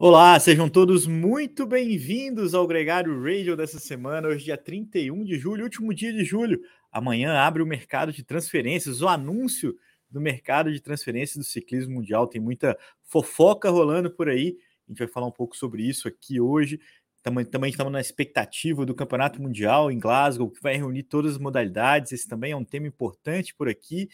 [0.00, 5.64] Olá, sejam todos muito bem-vindos ao Gregário Radio dessa semana, hoje dia 31 de julho,
[5.64, 6.60] último dia de julho.
[6.92, 9.74] Amanhã abre o mercado de transferências, o anúncio
[10.08, 12.28] do mercado de transferências do ciclismo mundial.
[12.28, 14.56] Tem muita fofoca rolando por aí.
[14.86, 16.78] A gente vai falar um pouco sobre isso aqui hoje.
[17.20, 21.38] Também, também estamos na expectativa do Campeonato Mundial em Glasgow, que vai reunir todas as
[21.38, 22.12] modalidades.
[22.12, 24.08] Esse também é um tema importante por aqui.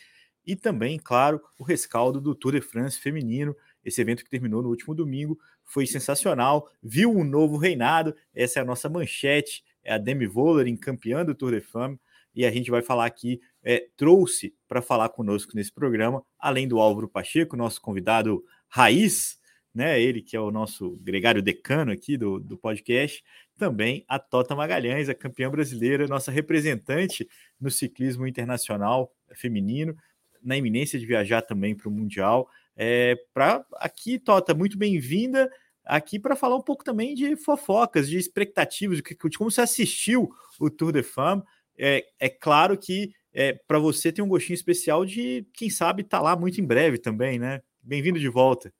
[0.46, 4.68] E também, claro, o rescaldo do Tour de France feminino, esse evento que terminou no
[4.68, 9.98] último domingo foi sensacional, viu um novo reinado, essa é a nossa manchete, é a
[9.98, 11.98] Demi Vollering campeã do Tour de Femme,
[12.34, 16.80] e a gente vai falar aqui, é, trouxe para falar conosco nesse programa, além do
[16.80, 19.38] Álvaro Pacheco, nosso convidado raiz,
[19.74, 23.22] né, ele que é o nosso gregário decano aqui do, do podcast,
[23.56, 27.28] também a Tota Magalhães, a campeã brasileira, nossa representante
[27.60, 29.96] no ciclismo internacional feminino,
[30.42, 32.48] na iminência de viajar também para o Mundial.
[32.76, 35.50] É, para aqui, Tota, muito bem-vinda
[35.84, 40.30] aqui para falar um pouco também de fofocas, de expectativas, de, de como você assistiu
[40.58, 41.42] o Tour de Femme.
[41.78, 46.18] É, é claro que é, para você tem um gostinho especial de, quem sabe, estar
[46.18, 47.60] tá lá muito em breve também, né?
[47.82, 48.72] Bem-vindo de volta.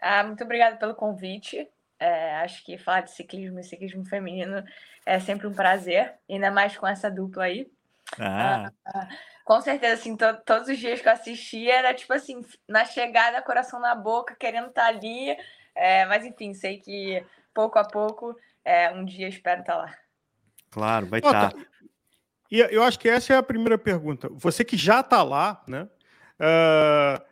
[0.00, 1.68] Ah, muito obrigada pelo convite.
[1.98, 4.62] É, acho que falar de ciclismo e ciclismo feminino
[5.04, 7.68] é sempre um prazer, ainda mais com essa dupla aí.
[8.18, 8.70] Ah.
[8.86, 9.08] ah
[9.46, 13.40] com certeza, assim, to todos os dias que eu assistia era tipo assim, na chegada,
[13.40, 15.36] coração na boca, querendo estar tá ali.
[15.72, 19.94] É, mas enfim, sei que pouco a pouco, é, um dia espero estar tá lá.
[20.68, 21.52] Claro, vai estar.
[21.52, 21.58] Tá.
[22.50, 24.28] E eu acho que essa é a primeira pergunta.
[24.32, 25.88] Você que já está lá, né?
[26.40, 27.24] Uh,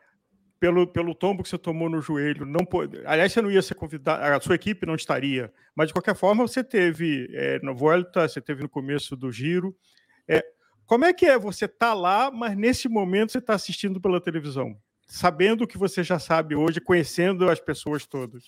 [0.61, 3.05] pelo, pelo tombo que você tomou no joelho, não pode.
[3.07, 6.47] Aliás, você não ia ser convidado, a sua equipe não estaria, mas de qualquer forma
[6.47, 9.77] você teve é, no Volta, você teve no começo do giro.
[10.29, 10.54] É,
[10.87, 14.77] como é que é você tá lá, mas nesse momento você está assistindo pela televisão,
[15.07, 18.45] sabendo o que você já sabe hoje, conhecendo as pessoas todas?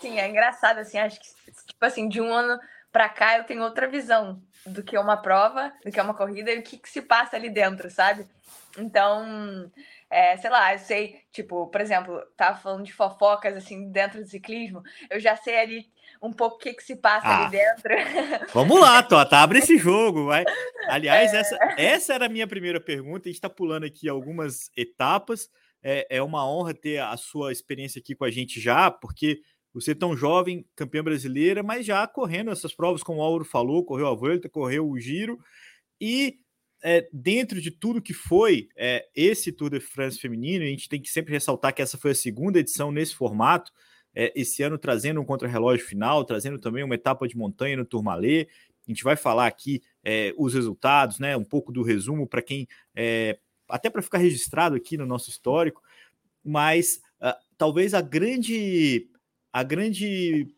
[0.00, 1.26] Sim, é engraçado assim, acho que
[1.66, 2.58] tipo assim, de um ano
[2.90, 6.58] para cá eu tenho outra visão do que uma prova, do que uma corrida e
[6.58, 8.26] o que, que se passa ali dentro, sabe?
[8.78, 9.70] Então,
[10.08, 14.28] é, sei lá, eu sei, tipo, por exemplo, tava falando de fofocas assim dentro do
[14.28, 15.86] ciclismo, eu já sei ali
[16.22, 17.90] um pouco o que, que se passa ah, ali dentro.
[18.52, 20.44] Vamos lá, Tota, abre esse jogo, vai.
[20.88, 21.38] Aliás, é...
[21.38, 23.28] essa, essa era a minha primeira pergunta.
[23.28, 25.48] A gente está pulando aqui algumas etapas.
[25.82, 29.40] É, é uma honra ter a sua experiência aqui com a gente já, porque
[29.72, 33.84] você é tão jovem, campeã brasileira, mas já correndo essas provas, como o Auro falou,
[33.84, 35.38] correu a volta, correu o giro,
[36.00, 36.38] e
[36.82, 41.00] é, dentro de tudo que foi é, esse Tour de France feminino, a gente tem
[41.00, 43.70] que sempre ressaltar que essa foi a segunda edição nesse formato,
[44.14, 48.48] é, esse ano trazendo um contrarrelógio final, trazendo também uma etapa de montanha no Tourmalet.
[48.86, 51.36] A gente vai falar aqui é, os resultados, né?
[51.36, 53.38] Um pouco do resumo para quem é,
[53.68, 55.80] até para ficar registrado aqui no nosso histórico,
[56.44, 59.08] mas uh, talvez a grande
[59.52, 60.48] a grande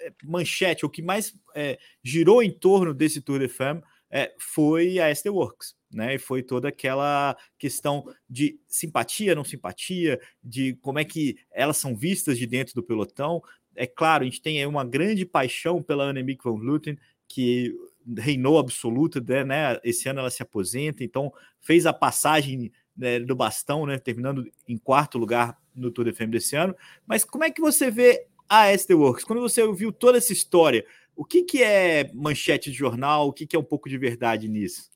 [0.00, 4.98] é, manchete, o que mais é, girou em torno desse Tour de Femme é, foi
[4.98, 6.14] a SD Works né?
[6.14, 11.96] E foi toda aquela questão de simpatia, não simpatia, de como é que elas são
[11.96, 13.42] vistas de dentro do pelotão.
[13.74, 17.74] É claro, a gente tem aí uma grande paixão pela Annemiek van Vleuten, que
[18.16, 19.80] reinou absoluta, né, né?
[19.84, 23.98] Esse ano ela se aposenta, então fez a passagem né, do bastão, né?
[23.98, 26.74] Terminando em quarto lugar no Tour de Femme desse ano.
[27.06, 29.24] Mas como é que você vê a SD Works?
[29.24, 30.84] Quando você ouviu toda essa história,
[31.14, 33.28] o que, que é manchete de jornal?
[33.28, 34.90] O que, que é um pouco de verdade nisso?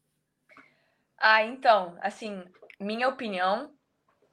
[1.24, 2.42] Ah, então, assim,
[2.80, 3.72] minha opinião,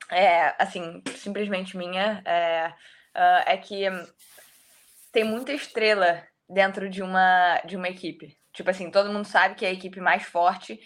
[0.10, 2.74] é, assim, simplesmente minha, é,
[3.16, 3.84] uh, é que
[5.12, 8.36] tem muita estrela dentro de uma, de uma equipe.
[8.52, 10.80] Tipo assim, todo mundo sabe que é a equipe mais forte.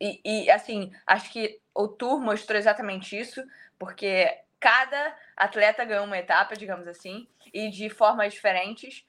[0.00, 3.44] E, e, assim, acho que o Tour mostrou exatamente isso,
[3.78, 4.26] porque
[4.58, 9.04] cada atleta ganhou uma etapa, digamos assim, e de formas diferentes.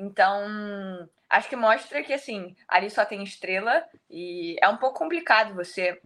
[0.00, 5.56] Então, acho que mostra que, assim, ali só tem estrela e é um pouco complicado
[5.56, 6.00] você,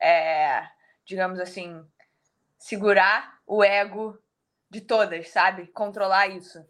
[0.00, 0.66] é,
[1.04, 1.86] digamos assim,
[2.56, 4.18] segurar o ego
[4.70, 5.66] de todas, sabe?
[5.66, 6.66] Controlar isso.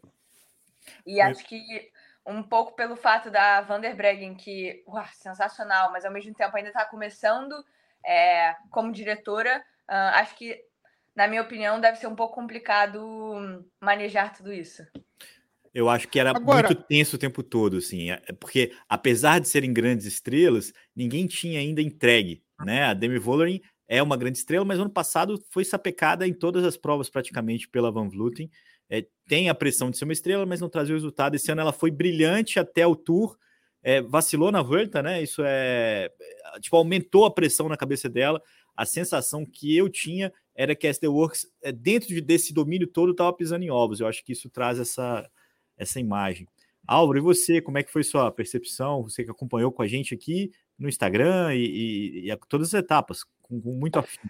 [1.05, 1.89] E acho que
[2.25, 6.57] um pouco pelo fato da Van der Breggen, que, uau, sensacional, mas ao mesmo tempo
[6.57, 7.63] ainda está começando
[8.05, 10.61] é, como diretora, uh, acho que,
[11.15, 14.85] na minha opinião, deve ser um pouco complicado manejar tudo isso.
[15.77, 16.69] Eu acho que era Agora...
[16.69, 21.59] muito tenso o tempo todo, assim, é, porque apesar de serem grandes estrelas, ninguém tinha
[21.59, 22.85] ainda entregue, né?
[22.85, 26.75] A Demi Vollering é uma grande estrela, mas ano passado foi sapecada em todas as
[26.75, 28.49] provas praticamente pela Van Vleuten.
[28.89, 31.35] É, tem a pressão de ser uma estrela, mas não trazia o resultado.
[31.35, 33.37] Esse ano ela foi brilhante até o Tour,
[33.83, 35.21] é, vacilou na volta, né?
[35.21, 36.09] Isso é,
[36.55, 38.41] é tipo aumentou a pressão na cabeça dela.
[38.75, 43.11] A sensação que eu tinha era que a SD Works, é, dentro desse domínio todo,
[43.11, 43.99] estava pisando em ovos.
[43.99, 45.29] Eu acho que isso traz essa,
[45.77, 46.47] essa imagem.
[46.87, 49.03] Álvaro, e você, como é que foi sua percepção?
[49.03, 53.23] Você que acompanhou com a gente aqui no Instagram e, e, e todas as etapas,
[53.41, 54.27] com, com muito afim.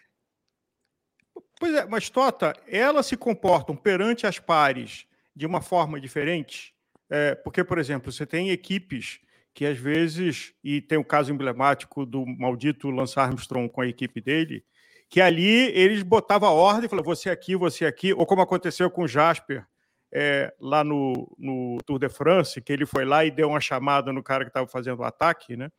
[1.60, 5.06] Pois é, mas Tota, elas se comportam perante as pares
[5.36, 6.74] de uma forma diferente?
[7.10, 9.20] É, porque, por exemplo, você tem equipes
[9.54, 14.22] que às vezes, e tem o caso emblemático do maldito Lance Armstrong com a equipe
[14.22, 14.64] dele,
[15.10, 19.04] que ali eles botavam a ordem, falavam você aqui, você aqui, ou como aconteceu com
[19.04, 19.66] o Jasper
[20.12, 24.14] é, lá no, no, Tour de France, que ele foi lá e deu uma chamada
[24.14, 25.70] no cara que estava fazendo o ataque, né?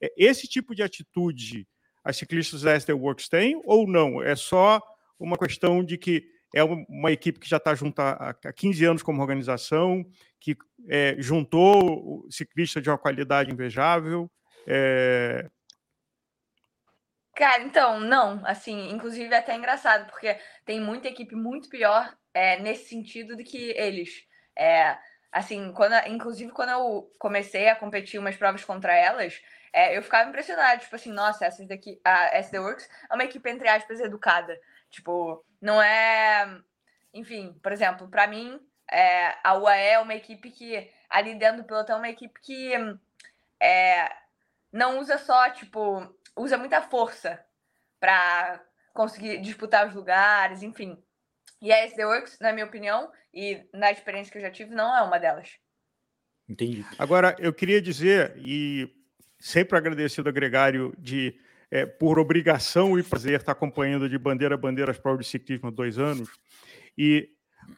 [0.00, 1.66] É, esse tipo de atitude
[2.04, 4.22] as ciclistas da SD Works têm ou não?
[4.22, 4.80] É só
[5.18, 9.20] uma questão de que é uma equipe que já está junto há 15 anos como
[9.20, 10.04] organização,
[10.38, 10.56] que
[10.88, 14.30] é, juntou ciclistas de uma qualidade invejável.
[14.66, 15.50] É...
[17.34, 22.58] Cara, então, não, assim, inclusive é até engraçado, porque tem muita equipe muito pior é,
[22.58, 24.26] nesse sentido do que eles.
[24.56, 24.98] É,
[25.32, 29.40] assim, quando, inclusive quando eu comecei a competir umas provas contra elas,
[29.72, 33.48] é, eu ficava impressionado, tipo assim, nossa, essas daqui, a SD Works é uma equipe,
[33.50, 34.60] entre aspas, educada.
[34.90, 36.60] Tipo, não é.
[37.12, 38.60] Enfim, por exemplo, para mim,
[38.90, 42.72] é, a UAE é uma equipe que, ali dentro do pelotão, é uma equipe que
[43.60, 44.12] é,
[44.72, 47.44] não usa só, tipo, usa muita força
[47.98, 48.60] para
[48.92, 51.02] conseguir disputar os lugares, enfim.
[51.64, 54.94] E a SD Works, na minha opinião, e na experiência que eu já tive, não
[54.94, 55.48] é uma delas.
[56.46, 56.84] Entendi.
[56.98, 58.86] Agora, eu queria dizer, e
[59.40, 61.34] sempre agradecido ao Gregário de
[61.70, 65.68] é, por obrigação e prazer, estar acompanhando de bandeira a bandeira as provas de ciclismo
[65.68, 66.28] há dois anos.
[66.98, 67.30] E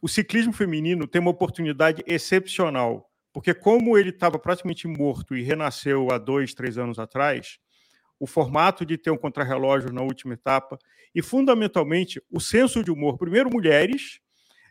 [0.03, 6.11] o ciclismo feminino tem uma oportunidade excepcional, porque como ele estava praticamente morto e renasceu
[6.11, 7.61] há dois, três anos atrás,
[8.19, 10.79] o formato de ter um contrarrelógio na última etapa
[11.15, 13.19] e, fundamentalmente, o senso de humor.
[13.19, 14.21] Primeiro, mulheres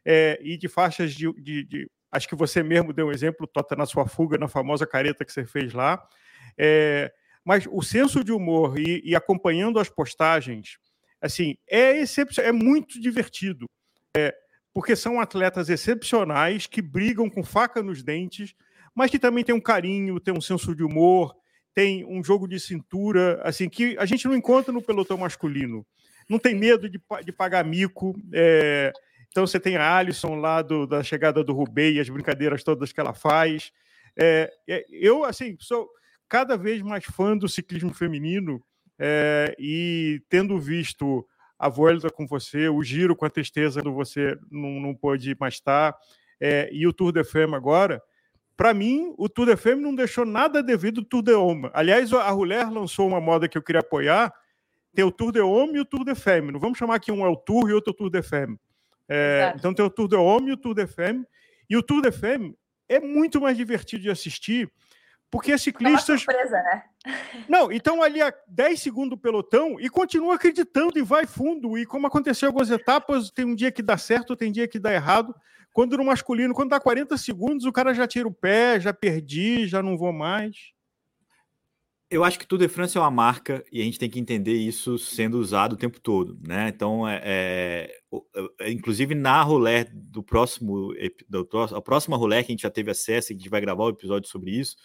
[0.04, 3.76] é, e de faixas de, de, de, Acho que você mesmo deu um exemplo, Tota,
[3.76, 6.02] na sua fuga, na famosa careta que você fez lá.
[6.58, 7.12] É,
[7.44, 10.78] mas o senso de humor e, e acompanhando as postagens,
[11.22, 13.66] assim, é excepcional, é muito divertido.
[14.18, 14.34] É,
[14.74, 18.54] porque são atletas excepcionais que brigam com faca nos dentes,
[18.94, 21.36] mas que também têm um carinho, têm um senso de humor,
[21.76, 25.86] tem um jogo de cintura, assim, que a gente não encontra no pelotão masculino.
[26.28, 28.16] Não tem medo de, de pagar mico.
[28.34, 28.94] É,
[29.28, 33.00] então você tem a Alisson lá do, da chegada do Rubei as brincadeiras todas que
[33.02, 33.74] ela faz.
[34.18, 35.90] É, é eu, assim, sou
[36.30, 38.64] cada vez mais fã do ciclismo feminino
[38.98, 41.28] é, e tendo visto
[41.60, 45.56] a Vuelta com você, o Giro com a tristeza do você não, não pôde mais
[45.56, 45.94] estar,
[46.40, 48.02] é, e o Tour de Femme agora,
[48.58, 51.70] para mim, o Tour de Femme não deixou nada devido ao Tour de Homme.
[51.74, 54.34] Aliás, a Ruler lançou uma moda que eu queria apoiar,
[54.94, 56.52] tem o Tour de Homme e o Tour de Femme.
[56.52, 58.58] Não vamos chamar que um é o Tour e outro é o Tour de Femme.
[59.08, 61.26] É, então tem o Tour de Homme e o Tour de Femme.
[61.70, 62.58] E o Tour de Femme
[62.88, 64.72] é muito mais divertido de assistir,
[65.30, 66.10] porque ciclistas.
[66.10, 66.84] É uma surpresa, né?
[67.50, 71.78] Não, então ali a 10 segundos do pelotão e continua acreditando e vai fundo.
[71.78, 74.94] E como aconteceu algumas etapas, tem um dia que dá certo, tem dia que dá
[74.94, 75.36] errado.
[75.76, 79.68] Quando no masculino, quando dá 40 segundos, o cara já tira o pé, já perdi,
[79.68, 80.72] já não vou mais.
[82.10, 84.54] Eu acho que Tour de France é uma marca e a gente tem que entender
[84.54, 86.70] isso sendo usado o tempo todo, né?
[86.70, 88.00] Então, é, é,
[88.62, 90.94] é inclusive na rolé do próximo,
[91.28, 93.84] do, a próxima rolé que a gente já teve acesso, e a gente vai gravar
[93.84, 94.78] o um episódio sobre isso,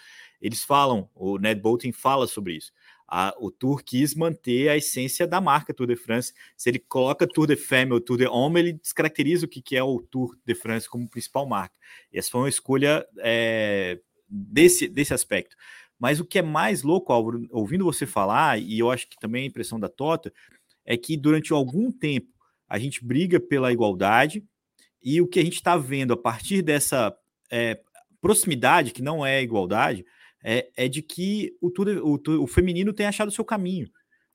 [0.42, 2.73] eles falam, o Ned Bolton fala sobre isso.
[3.11, 6.33] A, o Tour quis manter a essência da marca Tour de France.
[6.57, 9.76] Se ele coloca Tour de Femme ou Tour de Homme, ele descaracteriza o que, que
[9.76, 11.75] é o Tour de France como principal marca.
[12.12, 13.99] E essa foi uma escolha é,
[14.29, 15.57] desse, desse aspecto.
[15.99, 19.43] Mas o que é mais louco, Álvaro, ouvindo você falar, e eu acho que também
[19.43, 20.33] a impressão da Tota,
[20.87, 22.29] é que durante algum tempo
[22.69, 24.45] a gente briga pela igualdade,
[25.02, 27.14] e o que a gente está vendo a partir dessa
[27.50, 27.81] é,
[28.21, 30.05] proximidade, que não é igualdade,
[30.44, 33.88] é, é de que o, o, o feminino tem achado o seu caminho.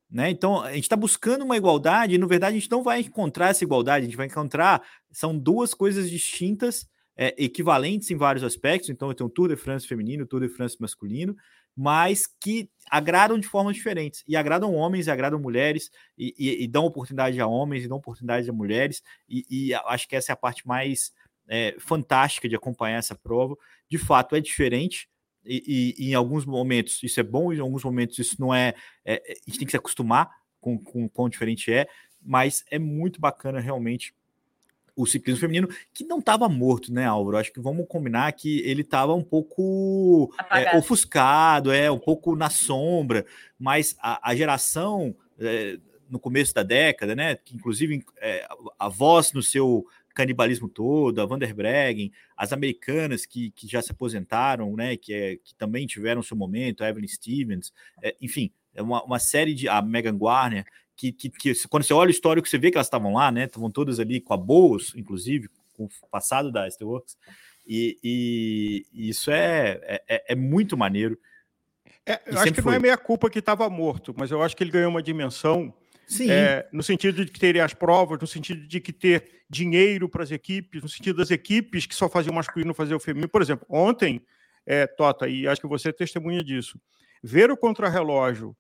[0.10, 0.30] Né?
[0.30, 3.50] Então, a gente está buscando uma igualdade e, na verdade, a gente não vai encontrar
[3.50, 4.82] essa igualdade, a gente vai encontrar.
[5.12, 8.90] São duas coisas distintas, é, equivalentes em vários aspectos.
[8.90, 11.36] Então, eu tenho o Tour de France feminino, o Tour de France masculino,
[11.76, 14.24] mas que agradam de formas diferentes.
[14.28, 17.98] E agradam homens, e agradam mulheres, e, e, e dão oportunidade a homens, e dão
[17.98, 19.02] oportunidade a mulheres.
[19.28, 21.12] E, e acho que essa é a parte mais
[21.48, 23.56] é, fantástica de acompanhar essa prova.
[23.90, 25.10] De fato, é diferente
[25.46, 28.74] e, e, em alguns momentos isso é bom, em alguns momentos isso não é,
[29.04, 31.88] é, é a gente tem que se acostumar com, com o quão diferente é,
[32.22, 34.14] mas é muito bacana realmente
[34.96, 37.38] o ciclismo feminino, que não estava morto, né, Álvaro?
[37.38, 42.50] Acho que vamos combinar que ele estava um pouco é, ofuscado, é, um pouco na
[42.50, 43.26] sombra,
[43.60, 45.78] mas a, a geração é,
[46.10, 47.36] no começo da década, né?
[47.36, 48.48] Que inclusive é,
[48.80, 49.86] a voz no seu
[50.16, 54.96] canibalismo todo, a Vanderbreggen, as americanas que, que já se aposentaram, né?
[54.98, 59.20] Que, é, que também tiveram seu momento, a Evelyn Stevens, é, enfim, é uma, uma
[59.20, 59.68] série de.
[59.70, 62.88] a Megan Warner, que, que, que, quando você olha o histórico, você vê que elas
[62.88, 63.46] estavam lá, né?
[63.46, 67.18] Estavam todas ali com a Boas, inclusive, com o passado da Steelworks.
[67.68, 71.20] E, e, e isso é, é, é, é muito maneiro.
[72.06, 72.72] É, eu acho que foi.
[72.72, 75.74] não é meia culpa que estava morto, mas eu acho que ele ganhou uma dimensão
[76.30, 80.24] é, no sentido de que terem as provas, no sentido de que ter dinheiro para
[80.24, 83.30] as equipes, no sentido das equipes que só faziam o masculino fazer o feminino.
[83.30, 84.26] Por exemplo, ontem,
[84.66, 86.80] é, Tota, e acho que você é testemunha disso,
[87.24, 88.56] ver o contrarrelógio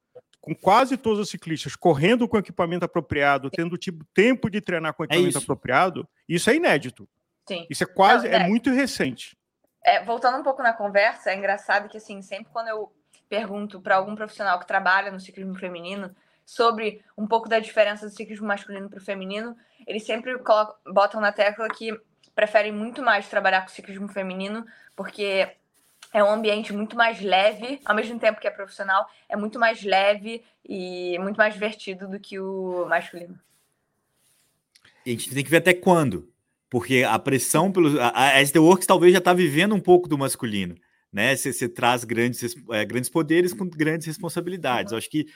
[0.46, 5.04] com quase todos os ciclistas correndo com equipamento apropriado, tendo tipo, tempo de treinar com
[5.04, 5.38] é equipamento é isso.
[5.40, 7.10] apropriado, isso é inédito.
[7.48, 7.66] Sim.
[7.70, 9.36] Isso é quase, Não, é, é, muito recente.
[9.84, 12.92] É, voltando um pouco na conversa, é engraçado que assim, sempre quando eu
[13.28, 18.16] pergunto para algum profissional que trabalha no ciclismo feminino sobre um pouco da diferença do
[18.16, 22.00] ciclismo masculino para o feminino, eles sempre colocam, botam na tecla que
[22.36, 25.50] preferem muito mais trabalhar com o ciclismo feminino, porque
[26.14, 29.84] é um ambiente muito mais leve, ao mesmo tempo que é profissional, é muito mais
[29.84, 33.40] leve e muito mais divertido do que o masculino.
[35.06, 36.32] E a gente tem que ver até quando,
[36.70, 38.00] porque a pressão pelo.
[38.02, 40.76] A, SD Works talvez já está vivendo um pouco do masculino.
[41.12, 41.36] Né?
[41.36, 44.92] Você, você traz grandes, é, grandes poderes com grandes responsabilidades.
[44.92, 44.96] Uhum.
[44.96, 45.28] Eu acho que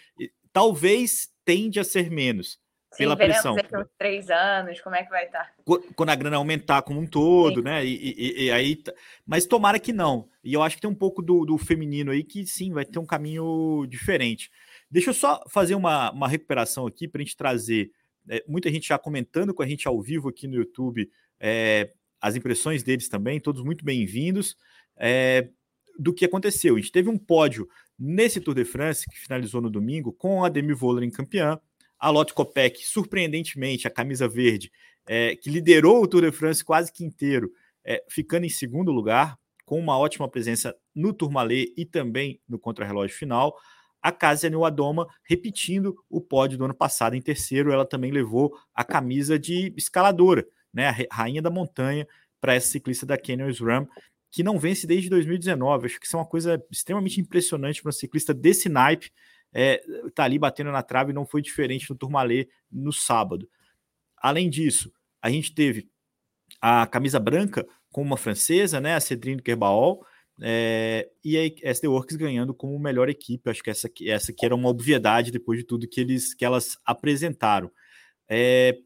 [0.51, 2.59] talvez tende a ser menos
[2.97, 3.55] pela pressão.
[3.55, 5.53] Daqui uns três anos, como é que vai estar?
[5.95, 7.61] Quando a grana aumentar como um todo, sim.
[7.61, 7.85] né?
[7.85, 8.81] E, e, e, aí,
[9.25, 10.27] mas tomara que não.
[10.43, 12.99] E eu acho que tem um pouco do, do, feminino aí que sim, vai ter
[12.99, 14.49] um caminho diferente.
[14.89, 17.91] Deixa eu só fazer uma, uma recuperação aqui para a gente trazer
[18.27, 22.35] é, muita gente já comentando com a gente ao vivo aqui no YouTube é, as
[22.35, 24.57] impressões deles também, todos muito bem-vindos.
[24.97, 25.47] É,
[25.99, 26.75] do que aconteceu.
[26.75, 27.67] A gente teve um pódio
[27.99, 31.59] nesse Tour de France, que finalizou no domingo, com a Demi Vollering campeã,
[31.99, 34.71] a Lotte Kopeck, surpreendentemente, a camisa verde,
[35.05, 37.51] é, que liderou o Tour de France quase que inteiro,
[37.83, 43.15] é, ficando em segundo lugar, com uma ótima presença no Tourmalet e também no contrarrelógio
[43.15, 43.55] final.
[44.01, 48.83] A Kasia Adoma repetindo o pódio do ano passado em terceiro, ela também levou a
[48.83, 52.07] camisa de escaladora, né, a rainha da montanha,
[52.39, 53.87] para essa ciclista da Canyon SRAM,
[54.31, 55.85] que não vence desde 2019.
[55.85, 59.11] Acho que isso é uma coisa extremamente impressionante para um ciclista desse naipe
[59.53, 59.81] é,
[60.13, 63.49] tá ali batendo na trave, não foi diferente no Turmalê no sábado.
[64.17, 65.89] Além disso, a gente teve
[66.61, 70.05] a camisa branca com uma francesa, né, a Cedrine Kerbaol,
[70.41, 73.49] é, e a SD Works ganhando como melhor equipe.
[73.49, 76.77] Acho que essa, essa aqui era uma obviedade depois de tudo que, eles, que elas
[76.85, 77.71] apresentaram.
[78.27, 78.77] É,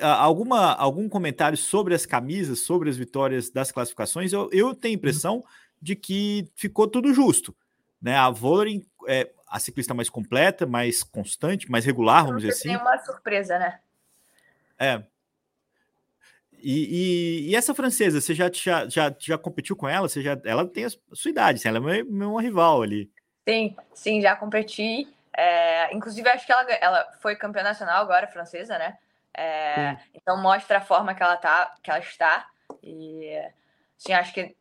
[0.00, 4.32] alguma, algum comentário sobre as camisas, sobre as vitórias das classificações?
[4.32, 5.44] Eu, eu tenho a impressão
[5.80, 7.54] de que ficou tudo justo.
[8.00, 8.16] Né?
[8.16, 12.68] A Vollering é a ciclista mais completa, mais constante, mais regular, vamos dizer assim.
[12.70, 13.78] Tem uma surpresa, né?
[14.78, 15.02] É.
[16.60, 20.08] E, e, e, essa francesa, você já, já, já, já competiu com ela?
[20.08, 23.10] Você já, ela tem a sua idade, assim, ela é uma, uma rival ali.
[23.46, 25.06] Sim, sim, já competi.
[25.36, 28.96] É, inclusive, acho que ela, ela foi campeã nacional agora, francesa, né?
[29.36, 32.46] É, então mostra a forma que ela tá, que ela está.
[32.82, 33.36] E
[33.96, 34.56] sim, acho que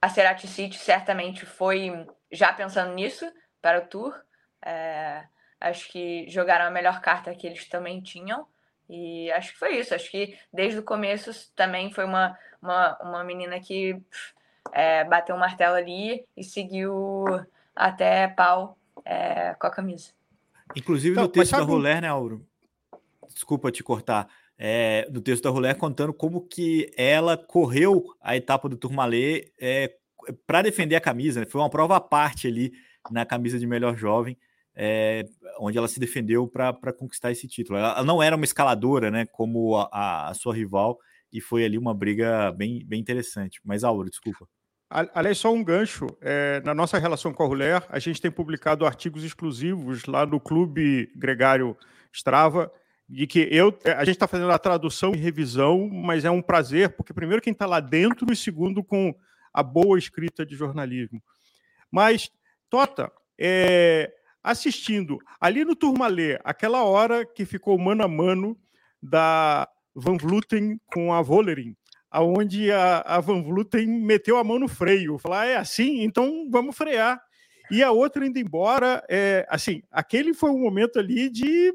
[0.00, 3.30] a Cerati City certamente foi já pensando nisso
[3.62, 4.14] para o Tour.
[4.62, 5.24] É,
[5.60, 8.46] acho que jogaram a melhor carta que eles também tinham.
[8.88, 9.94] E acho que foi isso.
[9.94, 14.00] Acho que desde o começo também foi uma, uma, uma menina que
[14.72, 17.24] é, bateu o um martelo ali e seguiu
[17.74, 20.10] até pau é, com a camisa.
[20.74, 22.46] Inclusive então, no texto da Roller, né, Auro?
[23.32, 24.28] Desculpa te cortar.
[24.58, 29.94] É, no texto da Roller contando como que ela correu a etapa do Tourmalet é,
[30.46, 31.46] para defender a camisa, né?
[31.46, 32.72] foi uma prova à parte ali
[33.10, 34.36] na camisa de melhor jovem,
[34.74, 35.24] é,
[35.58, 37.78] onde ela se defendeu para conquistar esse título.
[37.78, 40.98] Ela, não era uma escaladora, né, como a, a, sua rival,
[41.32, 43.60] e foi ali uma briga bem, bem interessante.
[43.64, 44.46] Mas, Auro, desculpa.
[44.88, 46.06] Aliás, só um gancho.
[46.20, 50.38] É, na nossa relação com a Ruler, a gente tem publicado artigos exclusivos lá no
[50.38, 51.76] Clube Gregário
[52.12, 52.70] Strava,
[53.08, 56.96] de que eu, a gente está fazendo a tradução e revisão, mas é um prazer,
[56.96, 59.14] porque primeiro quem está lá dentro e segundo com
[59.52, 61.22] a boa escrita de jornalismo.
[61.90, 62.30] Mas,
[62.68, 68.58] Tota, é, assistindo ali no Turmalê, aquela hora que ficou mano a mano
[69.00, 71.76] da Van Vluten com a Vollering,
[72.10, 76.48] aonde a, a Van Vluten meteu a mão no freio, falar, ah, é assim, então
[76.50, 77.20] vamos frear.
[77.70, 81.72] E a outra indo embora, é, assim, aquele foi um momento ali de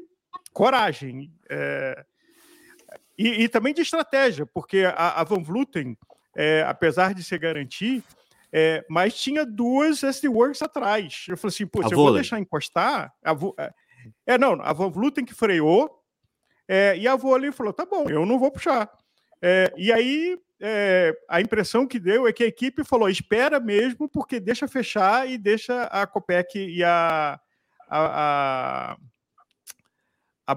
[0.52, 2.04] coragem é,
[3.18, 5.96] e, e, também de estratégia, porque a, a Van Vluten
[6.36, 8.02] é, apesar de se garantir,
[8.52, 11.26] é, mas tinha duas SD Works atrás.
[11.28, 13.32] Eu falei assim, pô, se eu vou deixar encostar, a,
[14.26, 16.02] É, não, a Van Vluten que freou,
[16.68, 18.90] é, e a Vôlei falou: tá bom, eu não vou puxar.
[19.40, 24.08] É, e aí é, a impressão que deu é que a equipe falou: espera mesmo,
[24.08, 27.38] porque deixa fechar e deixa a Copec e a,
[27.88, 28.96] a, a,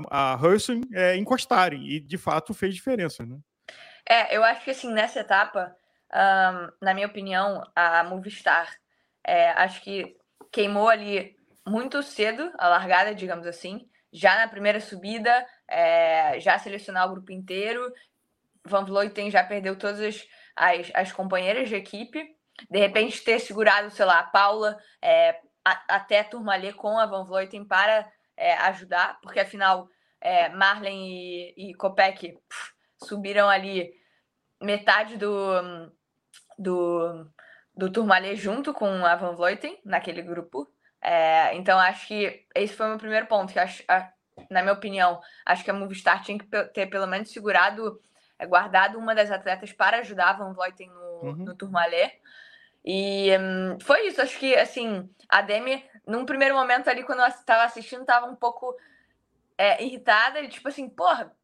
[0.09, 0.39] a, a
[0.93, 1.87] é, encostarem.
[1.87, 3.25] E de fato fez diferença.
[3.25, 3.37] Né?
[4.07, 5.75] É, eu acho que assim, nessa etapa,
[6.13, 8.69] um, na minha opinião, a Movistar
[9.25, 10.15] é, acho que
[10.51, 11.35] queimou ali
[11.67, 13.89] muito cedo a largada, digamos assim.
[14.13, 17.91] Já na primeira subida, é, já selecionar o grupo inteiro.
[18.63, 22.35] Van Vleuten já perdeu todas as, as, as, companheiras de equipe.
[22.69, 27.25] De repente, ter segurado, sei lá, a Paula é, a, até Turmalê com a Van
[27.25, 29.87] Vleuten para é, ajudar, porque afinal,
[30.19, 32.37] é, Marlen e, e Kopek
[33.03, 33.93] subiram ali
[34.61, 35.91] metade do,
[36.57, 37.27] do,
[37.75, 40.69] do Turmalê junto com a Van Vleuten naquele grupo.
[41.01, 43.83] É, então, acho que esse foi o meu primeiro ponto, que acho,
[44.49, 48.01] na minha opinião, acho que a Movistar tinha que ter pelo menos segurado,
[48.39, 51.35] é, guardado uma das atletas para ajudar a Van Vleuten no, uhum.
[51.45, 52.19] no Turmalé.
[52.83, 57.27] E hum, foi isso, acho que, assim, a Demi, num primeiro momento ali, quando eu
[57.27, 58.75] estava assistindo, estava um pouco
[59.57, 61.35] é, irritada, e tipo assim, porra,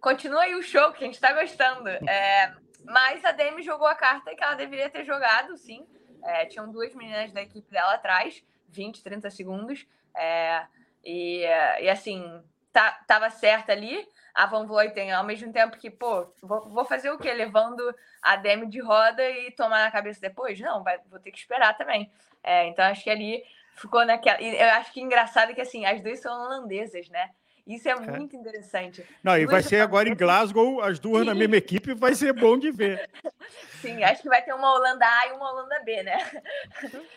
[0.00, 1.88] continua aí o show que a gente tá gostando.
[1.88, 5.86] É, mas a Demi jogou a carta que ela deveria ter jogado, sim.
[6.24, 9.86] É, tinham duas meninas da equipe dela atrás, 20, 30 segundos.
[10.16, 10.66] É,
[11.04, 11.42] e,
[11.80, 14.06] e assim, tá, tava certa ali.
[14.34, 17.32] A Van Vleuten, ao mesmo tempo que, pô, vou, vou fazer o quê?
[17.32, 17.82] Levando
[18.22, 20.60] a Demi de roda e tomar na cabeça depois?
[20.60, 22.08] Não, vai, vou ter que esperar também.
[22.42, 23.42] É, então, acho que ali
[23.80, 24.40] ficou naquela.
[24.40, 27.30] E eu acho que engraçado que, assim, as duas são holandesas, né?
[27.66, 27.96] Isso é, é.
[27.96, 29.04] muito interessante.
[29.22, 31.26] Não, e vai ser agora em Glasgow, as duas Sim.
[31.26, 33.10] na mesma equipe, vai ser bom de ver.
[33.82, 36.18] Sim, acho que vai ter uma Holanda A e uma Holanda B, né?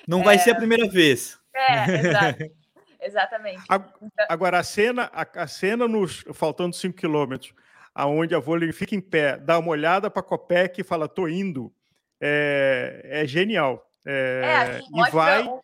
[0.05, 0.23] Não é...
[0.23, 1.39] vai ser a primeira vez.
[1.53, 2.61] É, exato.
[3.01, 3.63] Exatamente.
[3.63, 3.85] Então
[4.29, 7.53] agora, a cena, a, a cena nos faltando 5 quilômetros,
[7.95, 11.27] aonde a vôlei fica em pé, dá uma olhada para a Copec e fala, tô
[11.27, 11.73] indo,
[12.19, 13.89] é, é genial.
[14.05, 15.43] É, é assim, e vai...
[15.43, 15.63] o,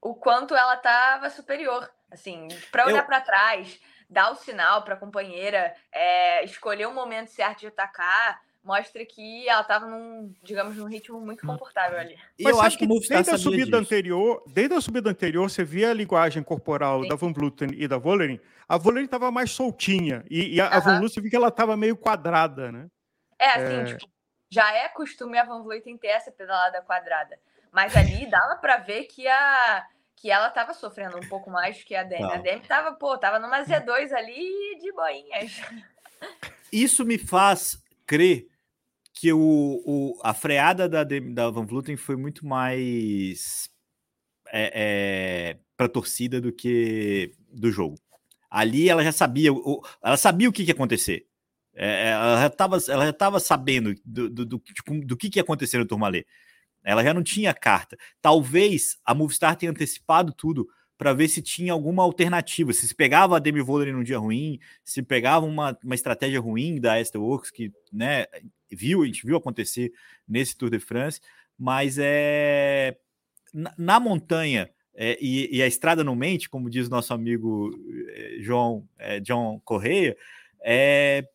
[0.00, 1.90] o quanto ela estava superior.
[2.10, 3.06] Assim, para olhar Eu...
[3.06, 8.40] para trás, dar o sinal para a companheira, é, escolher o momento certo de atacar,
[8.62, 11.52] mostra que ela estava num, digamos, num ritmo muito hum.
[11.52, 12.18] confortável ali.
[12.38, 13.76] E eu acho que, que desde a subida disso.
[13.76, 17.08] anterior, desde a subida anterior, você via a linguagem corporal Sim.
[17.08, 20.80] da Van Vluten e da Vollering, a Vollering estava mais soltinha e, e a, a
[20.80, 22.88] Van Vluten viu que ela estava meio quadrada, né?
[23.38, 23.84] É, assim, é...
[23.84, 24.10] Tipo,
[24.50, 27.38] já é costume a Van Vluten ter essa pedalada quadrada,
[27.72, 29.86] mas ali dava para ver que a
[30.20, 32.22] que ela estava sofrendo um pouco mais que a Demi.
[32.22, 32.32] Não.
[32.32, 35.62] A Demi estava, pô, tava numa Z2 ali de boinhas.
[36.70, 38.46] Isso me faz crer
[39.14, 39.38] que o,
[39.84, 43.70] o, a freada da, da Van Vluten foi muito mais
[44.52, 47.98] é, é, para a torcida do que do jogo.
[48.50, 51.26] Ali ela já sabia, o, ela sabia o que, que ia acontecer.
[51.74, 55.78] É, é ela já estava sabendo do, do, do, do, do que, que ia acontecer
[55.78, 56.26] no Turmalê.
[56.84, 57.96] Ela já não tinha carta.
[58.20, 62.72] Talvez a Movistar tenha antecipado tudo para ver se tinha alguma alternativa.
[62.72, 67.00] Se pegava a Demi Vollering num dia ruim, se pegava uma, uma estratégia ruim da
[67.00, 68.26] Esther Works, que né,
[68.70, 69.92] viu, a gente viu acontecer
[70.28, 71.20] nesse Tour de France,
[71.58, 72.96] mas é
[73.52, 77.70] na, na montanha é, e, e, a estrada não mente, como diz nosso amigo
[78.08, 80.16] é, João é, John Correia,
[80.62, 81.26] é,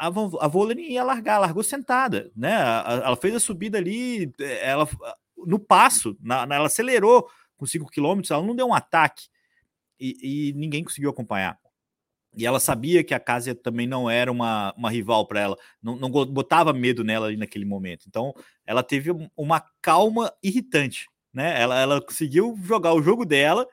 [0.00, 2.54] a, a Vollering ia largar, largou sentada, né?
[2.54, 4.32] Ela fez a subida ali,
[4.62, 4.88] ela
[5.36, 9.28] no passo, na, ela acelerou com 5 km, ela não deu um ataque
[9.98, 11.58] e, e, ninguém conseguiu acompanhar.
[12.34, 15.96] E ela sabia que a Casia também não era uma, uma rival para ela, não,
[15.96, 18.06] não botava medo nela ali naquele momento.
[18.08, 18.32] Então,
[18.64, 21.60] ela teve uma calma irritante, né?
[21.60, 23.66] Ela, ela conseguiu jogar o jogo dela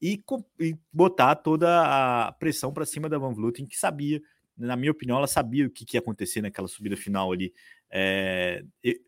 [0.00, 0.22] e,
[0.60, 4.20] e botar toda a pressão para cima da Van Vluten, que sabia
[4.56, 7.52] na minha opinião, ela sabia o que, que ia acontecer naquela subida final ali.
[7.90, 9.00] É, e,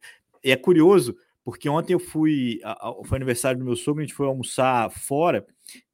[0.43, 2.61] é curioso, porque ontem eu fui,
[3.05, 5.47] foi aniversário do meu sogro, a gente foi almoçar fora,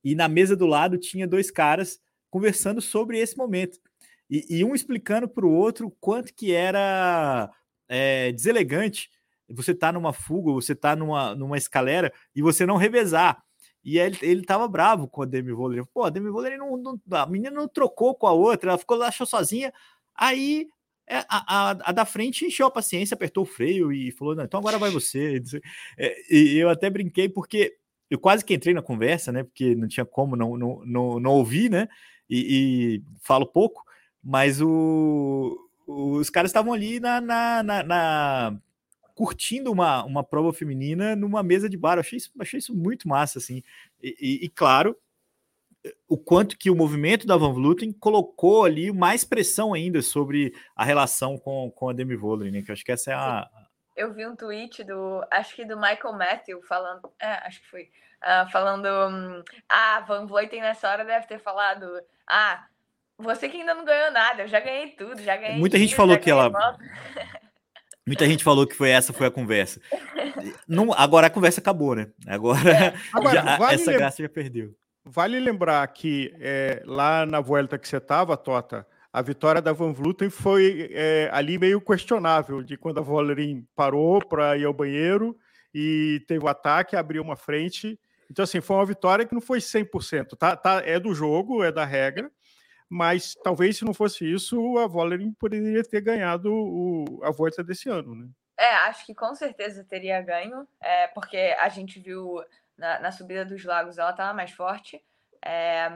[0.03, 3.79] e na mesa do lado tinha dois caras conversando sobre esse momento.
[4.29, 7.51] E, e um explicando para o outro quanto que era
[7.89, 9.11] é, deselegante
[9.53, 13.43] você tá numa fuga, você tá numa, numa escalera e você não revezar.
[13.85, 15.85] E ele, ele tava bravo com a Demi Voller.
[15.87, 18.97] Pô, a Demi Voller não, não, a menina não trocou com a outra, ela ficou
[18.97, 19.73] lá, achou sozinha.
[20.15, 20.69] Aí
[21.07, 24.45] é, a, a, a, da frente encheu a paciência, apertou o freio e falou: não,
[24.45, 25.43] então agora vai você.
[25.99, 27.77] É, e eu até brinquei porque
[28.09, 29.43] eu quase que entrei na conversa, né?
[29.43, 31.89] Porque não tinha como não, não, não, não ouvir, né?
[32.29, 33.83] E, e falo pouco,
[34.23, 38.61] mas o, os caras estavam ali na, na, na, na
[39.21, 41.97] curtindo uma, uma prova feminina numa mesa de bar.
[41.97, 43.63] Eu achei isso, achei isso muito massa, assim.
[44.03, 44.97] E, e, e claro
[46.09, 50.87] o quanto que o movimento da Van Vluten colocou ali mais pressão ainda sobre a
[50.87, 52.63] relação com, com a Demi Vollering, né?
[52.63, 53.47] Que eu acho que essa é a.
[53.95, 57.91] Eu vi um tweet do, acho que do Michael Matthew falando, é, acho que foi,
[58.23, 61.87] uh, falando, um, ah, Van Vleuten nessa hora deve ter falado,
[62.27, 62.65] ah,
[63.19, 65.59] você que ainda não ganhou nada, eu já ganhei tudo, já ganhei.
[65.59, 66.51] Muita gente falou que ela.
[68.11, 69.81] Muita gente falou que foi essa foi a conversa.
[70.67, 72.09] Não, agora a conversa acabou, né?
[72.27, 72.95] Agora, é.
[73.15, 74.75] agora já, vale essa graça já perdeu.
[75.05, 79.93] Vale lembrar que é, lá na volta que você estava, Tota, a vitória da Van
[79.93, 85.37] Vluten foi é, ali meio questionável, de quando a Vollering parou para ir ao banheiro
[85.73, 87.97] e teve o ataque, abriu uma frente.
[88.29, 90.37] Então, assim, foi uma vitória que não foi 100%.
[90.37, 92.29] Tá, tá, é do jogo, é da regra,
[92.91, 97.89] mas talvez se não fosse isso, a Vollering poderia ter ganhado o, a volta desse
[97.89, 98.29] ano, né?
[98.59, 102.45] É, acho que com certeza teria ganho, é, porque a gente viu
[102.77, 105.01] na, na subida dos lagos ela estava mais forte.
[105.43, 105.89] É,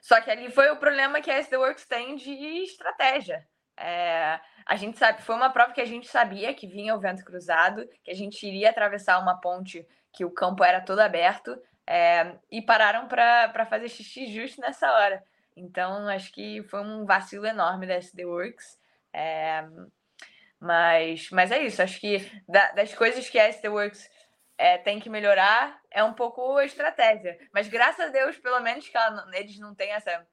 [0.00, 2.30] só que ali foi o problema que a SD Works tem de
[2.62, 3.46] estratégia.
[3.76, 7.24] É, a gente sabe, foi uma prova que a gente sabia que vinha o vento
[7.24, 12.36] cruzado, que a gente iria atravessar uma ponte que o campo era todo aberto, é,
[12.50, 15.22] e pararam para fazer xixi justo nessa hora.
[15.56, 18.78] Então, acho que foi um vacilo enorme da SD Works.
[19.12, 19.64] É,
[20.60, 24.08] mas, mas é isso, acho que da, das coisas que a SD Works
[24.58, 27.38] é, tem que melhorar é um pouco a estratégia.
[27.52, 30.26] Mas graças a Deus, pelo menos que ela, eles não têm essa,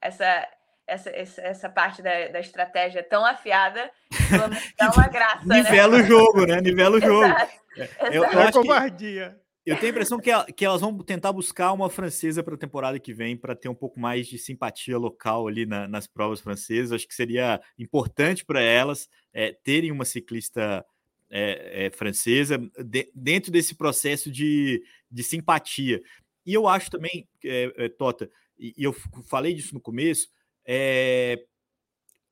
[0.00, 0.48] essa,
[0.86, 3.90] essa, essa, essa parte da, da estratégia tão afiada,
[4.30, 5.46] pelo menos dá uma graça.
[5.46, 5.56] Né?
[5.56, 6.04] Nivela né?
[6.04, 6.60] o jogo, né?
[6.60, 7.24] Nivela o jogo.
[7.76, 9.40] Exato, é, eu, eu é covardia.
[9.66, 13.00] Eu tenho a impressão que, que elas vão tentar buscar uma francesa para a temporada
[13.00, 16.92] que vem para ter um pouco mais de simpatia local ali na, nas provas francesas.
[16.92, 20.86] Acho que seria importante para elas é, terem uma ciclista
[21.28, 26.00] é, é, francesa de, dentro desse processo de, de simpatia.
[26.46, 28.92] E eu acho também, é, Tota, e, e, eu
[29.28, 30.28] falei disso no começo,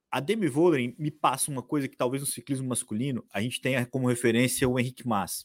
[0.09, 3.85] a Demi Vollering me passa uma coisa que talvez no ciclismo masculino a gente tenha
[3.85, 5.45] como referência o Henrique Mas.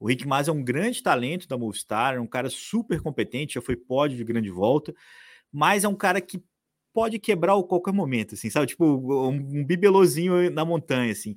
[0.00, 3.60] O Henrique Mas é um grande talento da Movistar, é um cara super competente, já
[3.60, 4.94] foi pódio de grande volta,
[5.52, 6.42] mas é um cara que
[6.92, 8.68] pode quebrar a qualquer momento, assim, sabe?
[8.68, 11.36] Tipo, um, um bibelozinho na montanha, assim.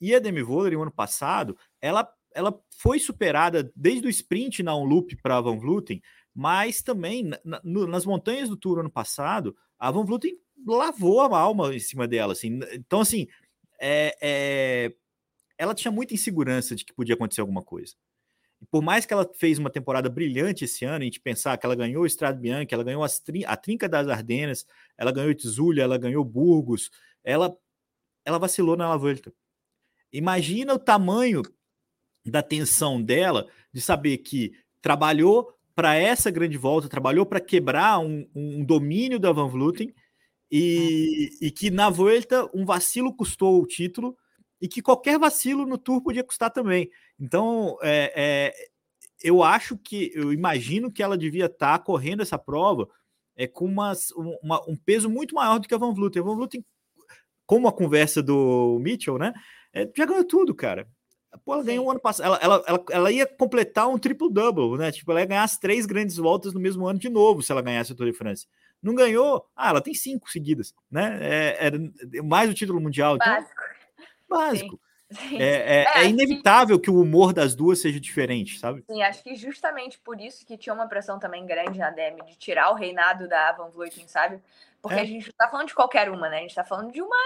[0.00, 5.14] E a Demi Vollering, ano passado, ela, ela foi superada desde o sprint na loop
[5.16, 6.00] para Van Vluten,
[6.34, 11.38] mas também na, no, nas montanhas do Tour ano passado, a Van Vluten lavou a
[11.38, 12.32] alma em cima dela.
[12.32, 12.58] Assim.
[12.72, 13.26] Então, assim,
[13.80, 14.94] é, é,
[15.58, 17.94] ela tinha muita insegurança de que podia acontecer alguma coisa.
[18.60, 21.66] E por mais que ela fez uma temporada brilhante esse ano, a gente pensar que
[21.66, 24.66] ela ganhou o Estrade Bianchi, ela ganhou a Trinca das Ardenas,
[24.96, 26.90] ela ganhou Itzulha, ela ganhou Burgos,
[27.22, 27.56] ela,
[28.24, 29.32] ela vacilou na La Volta.
[30.12, 31.42] Imagina o tamanho
[32.24, 38.28] da tensão dela de saber que trabalhou para essa grande volta, trabalhou para quebrar um,
[38.34, 39.94] um, domínio da Van Vluten
[40.50, 44.16] e, e, que na volta um vacilo custou o título
[44.60, 46.90] e que qualquer vacilo no Tour podia custar também.
[47.18, 48.54] Então, é, é,
[49.22, 52.88] eu acho que, eu imagino que ela devia estar tá correndo essa prova
[53.36, 53.92] é, com uma,
[54.42, 56.22] uma, um peso muito maior do que a Van Vluten.
[56.22, 56.64] A Van Vluten,
[57.46, 59.32] como a conversa do Mitchell, né?
[59.72, 60.86] é, já ganhou tudo, cara.
[61.44, 62.26] Pô, ela ganhou um ano passado.
[62.26, 64.90] Ela, ela, ela, ela, ia completar um triple-double, né?
[64.90, 67.62] Tipo, ela ia ganhar as três grandes voltas no mesmo ano de novo, se ela
[67.62, 68.46] ganhasse o Tour de France.
[68.82, 69.44] Não ganhou?
[69.54, 71.18] Ah, ela tem cinco seguidas, né?
[71.20, 71.70] É,
[72.16, 73.16] é mais o título mundial.
[73.16, 73.46] Então,
[74.28, 74.76] básico.
[74.76, 74.80] Básico.
[75.10, 75.40] Sim.
[75.40, 76.90] É, é, é, é inevitável que...
[76.90, 78.84] o humor das duas seja diferente, sabe?
[78.90, 82.36] Sim, acho que justamente por isso que tinha uma pressão também grande na Demi de
[82.36, 84.38] tirar o reinado da Van Vleuten, sabe?
[84.82, 85.00] Porque é.
[85.00, 86.38] a gente não tá falando de qualquer uma, né?
[86.38, 87.16] A gente tá falando de uma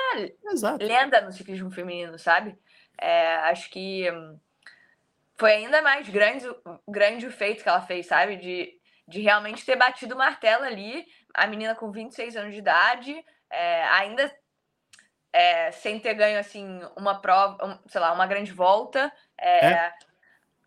[0.45, 0.85] Exato.
[0.85, 2.57] lenda no ciclismo feminino, sabe?
[2.97, 4.07] É, acho que
[5.37, 6.47] foi ainda mais grande,
[6.89, 8.37] grande o feito que ela fez, sabe?
[8.37, 11.05] De, de realmente ter batido o martelo ali.
[11.35, 14.33] A menina com 26 anos de idade, é, ainda
[15.33, 19.13] é, sem ter ganho, assim, uma prova, um, sei lá, uma grande volta.
[19.39, 19.93] É, é.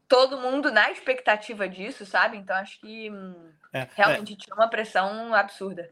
[0.07, 2.37] Todo mundo na expectativa disso, sabe?
[2.37, 5.91] Então acho que hum, é, realmente tinha uma pressão absurda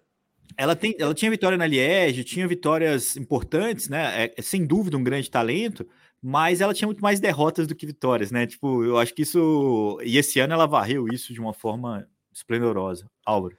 [0.57, 4.25] ela, tem, ela tinha vitória na Liege, tinha vitórias importantes, né?
[4.25, 5.87] É, é, sem dúvida um grande talento,
[6.21, 8.45] mas ela tinha muito mais derrotas do que vitórias, né?
[8.45, 9.97] Tipo, eu acho que isso.
[10.03, 13.09] E esse ano ela varreu isso de uma forma esplendorosa.
[13.25, 13.57] Álvaro.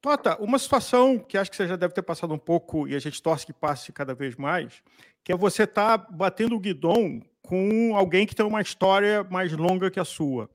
[0.00, 2.98] Tota, uma situação que acho que você já deve ter passado um pouco e a
[2.98, 4.82] gente torce que passe cada vez mais,
[5.22, 9.52] que é você estar tá batendo o guidão com alguém que tem uma história mais
[9.52, 10.48] longa que a sua.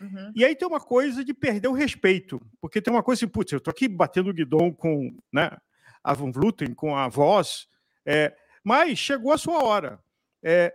[0.00, 0.32] Uhum.
[0.34, 3.52] E aí tem uma coisa de perder o respeito, porque tem uma coisa assim, putz,
[3.52, 5.50] eu tô aqui batendo o guidão com né,
[6.02, 7.66] a Van Vluten, com a voz,
[8.06, 9.98] é, mas chegou a sua hora.
[10.42, 10.72] É,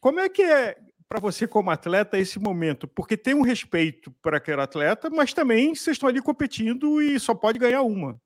[0.00, 0.78] como é que é
[1.08, 2.86] para você como atleta esse momento?
[2.86, 7.34] Porque tem um respeito por aquele atleta, mas também vocês estão ali competindo e só
[7.34, 8.20] pode ganhar uma.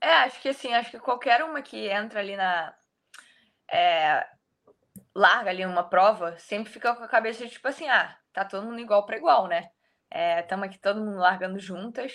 [0.00, 2.74] É, acho que assim, acho que qualquer uma que entra ali na.
[3.70, 4.26] É,
[5.14, 8.64] larga ali uma prova, sempre fica com a cabeça de tipo assim, ah, tá todo
[8.64, 9.68] mundo igual para igual, né?
[10.40, 12.12] Estamos é, aqui todo mundo largando juntas.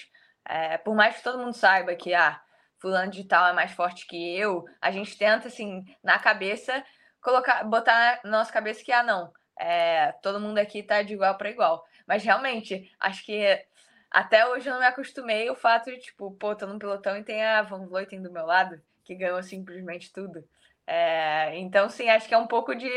[0.47, 2.41] É, por mais que todo mundo saiba que, ah,
[2.79, 6.83] fulano de tal é mais forte que eu, a gente tenta, assim, na cabeça,
[7.21, 11.37] colocar, botar na nossa cabeça que, ah, não, é, todo mundo aqui tá de igual
[11.37, 11.85] para igual.
[12.07, 13.63] Mas realmente, acho que
[14.11, 17.23] até hoje eu não me acostumei o fato de, tipo, pô, tô num pelotão e
[17.23, 20.43] tem a Van Vleuten do meu lado, que ganhou simplesmente tudo.
[20.85, 22.89] É, então, sim, acho que é um pouco de.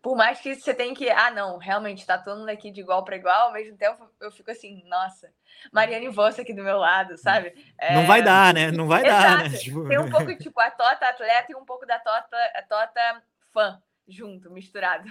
[0.00, 1.10] Por mais que você tenha que.
[1.10, 4.30] Ah, não, realmente, tá todo mundo aqui de igual para igual, ao mesmo tempo eu
[4.30, 5.32] fico assim, nossa,
[5.72, 7.52] Mariane Vossa aqui do meu lado, sabe?
[7.76, 7.94] É...
[7.94, 8.70] Não vai dar, né?
[8.70, 9.22] Não vai Exato.
[9.22, 9.58] dar, né?
[9.58, 9.88] Tipo...
[9.88, 13.22] Tem um pouco, tipo, a Tota atleta e um pouco da Tota, a tota
[13.52, 15.08] fã junto, misturado.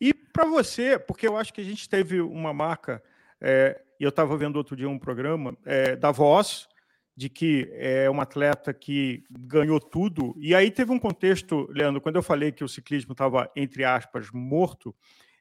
[0.00, 3.02] E para você, porque eu acho que a gente teve uma marca,
[3.40, 6.68] é, e eu estava vendo outro dia um programa é, da Voz,
[7.16, 10.34] de que é uma atleta que ganhou tudo.
[10.38, 14.30] E aí teve um contexto, Leandro, quando eu falei que o ciclismo estava, entre aspas,
[14.32, 14.94] morto,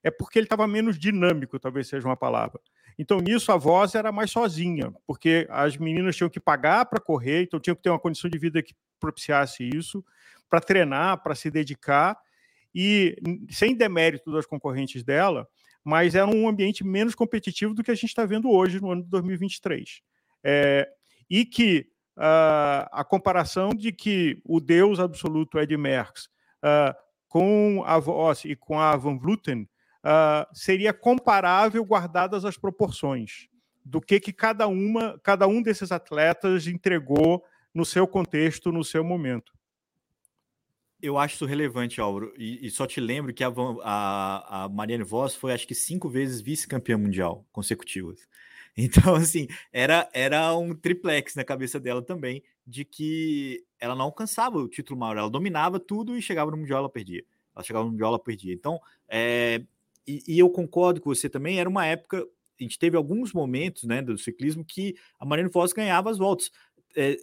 [0.04, 2.60] é porque ele estava menos dinâmico, talvez seja uma palavra.
[2.98, 7.44] Então, nisso, a voz era mais sozinha, porque as meninas tinham que pagar para correr,
[7.44, 10.04] então tinham que ter uma condição de vida que propiciasse isso,
[10.50, 12.18] para treinar, para se dedicar,
[12.74, 13.16] e
[13.50, 15.48] sem demérito das concorrentes dela,
[15.84, 19.04] mas era um ambiente menos competitivo do que a gente está vendo hoje, no ano
[19.04, 20.02] de 2023.
[20.44, 20.90] É,
[21.30, 26.94] e que uh, a comparação de que o deus absoluto Ed Merckx uh,
[27.28, 29.64] com a Voss e com a Van Vluten
[30.04, 33.48] uh, seria comparável guardadas as proporções
[33.84, 39.04] do que, que cada uma, cada um desses atletas entregou no seu contexto, no seu
[39.04, 39.54] momento.
[41.02, 45.04] Eu acho isso relevante, Álvaro, e, e só te lembro que a, a, a Marianne
[45.04, 48.28] Voss foi, acho que, cinco vezes vice-campeã mundial consecutivas.
[48.80, 54.60] Então, assim, era, era um triplex na cabeça dela também, de que ela não alcançava
[54.60, 57.24] o título maior, ela dominava tudo e chegava no Mundial, ela perdia.
[57.56, 58.54] Ela chegava no Mundial, ela perdia.
[58.54, 58.80] Então,
[59.10, 59.64] é,
[60.06, 62.24] e, e, eu concordo com você também, era uma época,
[62.60, 66.52] a gente teve alguns momentos né, do ciclismo que a Mariana Foz ganhava as voltas.
[66.96, 67.18] É,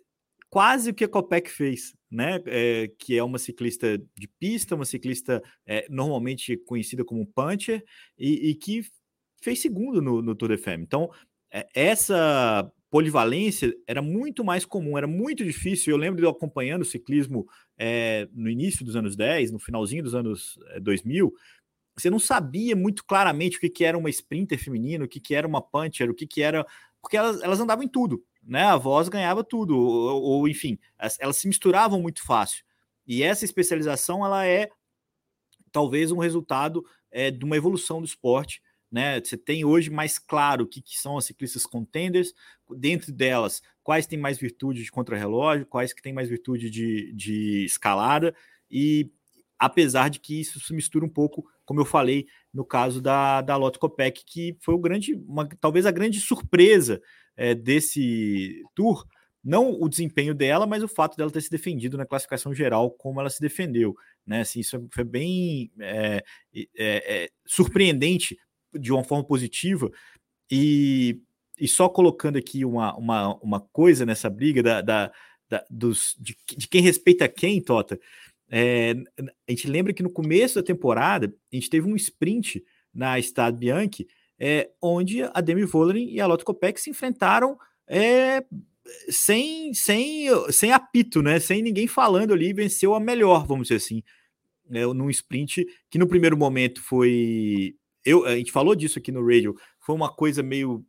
[0.54, 2.40] quase o que a Copec fez, né?
[2.46, 7.82] É, que é uma ciclista de pista, uma ciclista é, normalmente conhecida como puncher,
[8.16, 8.82] e, e que
[9.42, 10.84] fez segundo no, no Tour de Femme.
[10.84, 11.10] Então,
[11.52, 15.92] é, essa polivalência era muito mais comum, era muito difícil.
[15.92, 20.04] Eu lembro de eu acompanhando o ciclismo é, no início dos anos 10, no finalzinho
[20.04, 21.26] dos anos 2000.
[21.26, 21.40] Eh,
[21.98, 25.34] você não sabia muito claramente o que, que era uma sprinter feminina, o que, que
[25.34, 26.64] era uma puncher, o que, que era.
[27.02, 28.64] Porque elas, elas andavam em tudo, né?
[28.64, 30.78] A voz ganhava tudo, ou, ou enfim,
[31.18, 32.64] elas, se misturavam muito fácil.
[33.06, 34.68] E essa especialização ela é
[35.72, 38.62] talvez um resultado é, de uma evolução do esporte
[38.94, 39.20] né?
[39.20, 42.32] Você tem hoje mais claro o que, que são as ciclistas contenders,
[42.76, 47.64] dentro delas, quais têm mais virtude de contrarrelógio, quais que têm mais virtude de, de
[47.64, 48.32] escalada,
[48.70, 49.10] e
[49.58, 53.56] apesar de que isso se mistura um pouco, como eu falei, no caso da, da
[53.56, 57.02] Lotto Copec, que foi o grande, uma, talvez a grande surpresa
[57.36, 59.04] é, desse tour,
[59.42, 63.20] não o desempenho dela, mas o fato dela ter se defendido na classificação geral como
[63.20, 63.94] ela se defendeu,
[64.26, 64.40] né?
[64.40, 66.24] Assim, isso foi bem é,
[66.78, 68.38] é, surpreendente
[68.72, 69.90] de uma forma positiva.
[70.50, 71.20] E,
[71.60, 75.12] e só colocando aqui uma, uma, uma coisa nessa briga da, da,
[75.48, 77.98] da dos, de, de, quem respeita quem, Tota.
[78.50, 78.94] É,
[79.48, 83.58] a gente lembra que no começo da temporada a gente teve um sprint na Stade
[83.58, 84.06] Bianchi,
[84.46, 88.44] é, onde a Demi Vollering e a Lotto Kopeck se enfrentaram é,
[89.08, 91.40] sem, sem, sem apito, né?
[91.40, 94.02] Sem ninguém falando ali, venceu a melhor, vamos dizer assim,
[94.68, 94.84] né?
[94.84, 99.56] num sprint que no primeiro momento foi eu, a gente falou disso aqui no radio,
[99.80, 100.84] foi uma coisa meio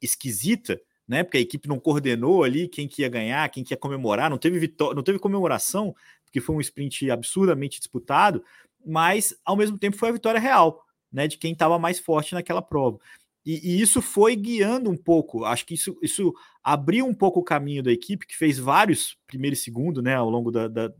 [0.00, 1.24] esquisita, né?
[1.24, 4.38] Porque a equipe não coordenou ali quem que ia ganhar, quem que ia comemorar, não
[4.38, 5.92] teve vitória, não teve comemoração,
[6.24, 8.44] porque foi um sprint absurdamente disputado,
[8.86, 11.26] mas ao mesmo tempo foi a vitória real, né?
[11.26, 12.98] De quem estava mais forte naquela prova.
[13.44, 15.44] E, e, isso foi guiando um pouco.
[15.44, 19.54] Acho que isso, isso abriu um pouco o caminho da equipe, que fez vários primeiro
[19.54, 20.16] e segundo, né?
[20.16, 20.92] Ao longo da, da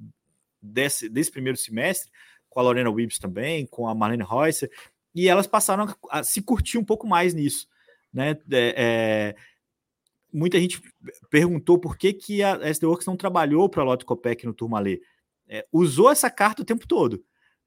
[0.63, 2.11] desse, desse primeiro semestre,
[2.49, 4.71] com a Lorena Wibbs também, com a Marlene Reusser,
[5.15, 7.67] e elas passaram a, se curtir um pouco mais nisso,
[8.13, 8.37] né?
[8.51, 9.37] É, é,
[10.33, 10.81] muita gente
[11.31, 15.01] perguntou por que, que a SD Works não trabalhou para a Lotto Copec no Turmalê.
[15.49, 17.25] É, usou essa carta o tempo todo,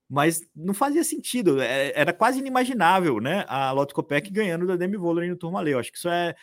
[0.09, 1.61] mas não fazia sentido.
[1.61, 3.45] É, era quase inimaginável, né?
[3.47, 5.73] A Lotto Copec ganhando da Demi Vollering no Turmalê.
[5.73, 6.33] Eu acho que isso é.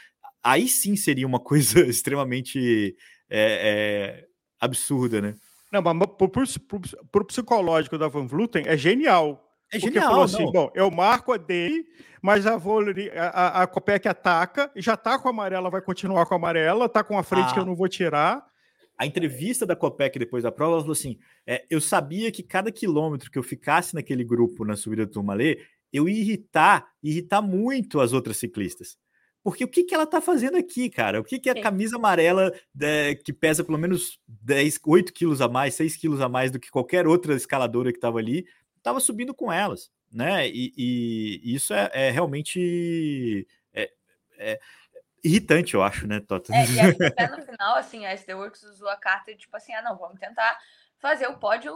[0.43, 2.97] Aí sim seria uma coisa extremamente
[3.29, 4.25] é, é,
[4.61, 5.35] absurda, né?
[5.73, 10.45] Não, mas para o psicológico da Van Vluten é genial É porque genial, falou assim:
[10.45, 10.53] não.
[10.53, 11.85] bom, eu marco a Day,
[12.23, 16.35] mas a, Volley, a, a Copec ataca, já tá com a amarela, vai continuar com
[16.35, 17.53] a amarela, tá com a frente ah.
[17.53, 18.47] que eu não vou tirar
[18.99, 22.73] a entrevista da Copec depois da prova, ela falou assim: é, eu sabia que cada
[22.73, 25.61] quilômetro que eu ficasse naquele grupo na subida do Turmalê,
[25.93, 28.99] eu ia irritar, irritar muito as outras ciclistas.
[29.43, 31.21] Porque o que, que ela tá fazendo aqui, cara?
[31.21, 35.49] O que, que a camisa amarela, é, que pesa pelo menos 10, 8 quilos a
[35.49, 38.45] mais, 6 quilos a mais do que qualquer outra escaladora que estava ali,
[38.77, 40.49] estava subindo com elas, né?
[40.49, 43.47] E, e isso é, é realmente.
[43.73, 43.91] É,
[44.39, 44.61] é,
[45.25, 46.53] irritante, eu acho, né, Tota?
[46.55, 49.75] É, e até no final, assim, a SD Works usou a carta de tipo assim,
[49.75, 50.59] ah, não, vamos tentar
[50.99, 51.73] fazer o pódio,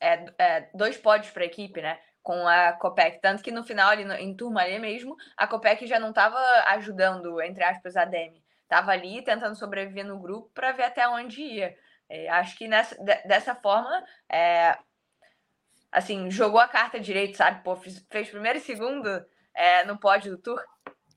[0.00, 1.98] é, é dois pódios para a equipe, né?
[2.22, 3.20] Com a Copec.
[3.20, 6.38] Tanto que no final, ali no, em turma ali mesmo, a Copec já não estava
[6.68, 8.42] ajudando, entre aspas, a Demi.
[8.68, 11.76] Tava ali tentando sobreviver no grupo para ver até onde ia.
[12.08, 14.76] É, acho que nessa, de, dessa forma, é,
[15.90, 17.62] assim, jogou a carta direito, sabe?
[17.62, 19.08] Pô, fez, fez primeiro e segundo
[19.54, 20.62] é, no pódio do Tour.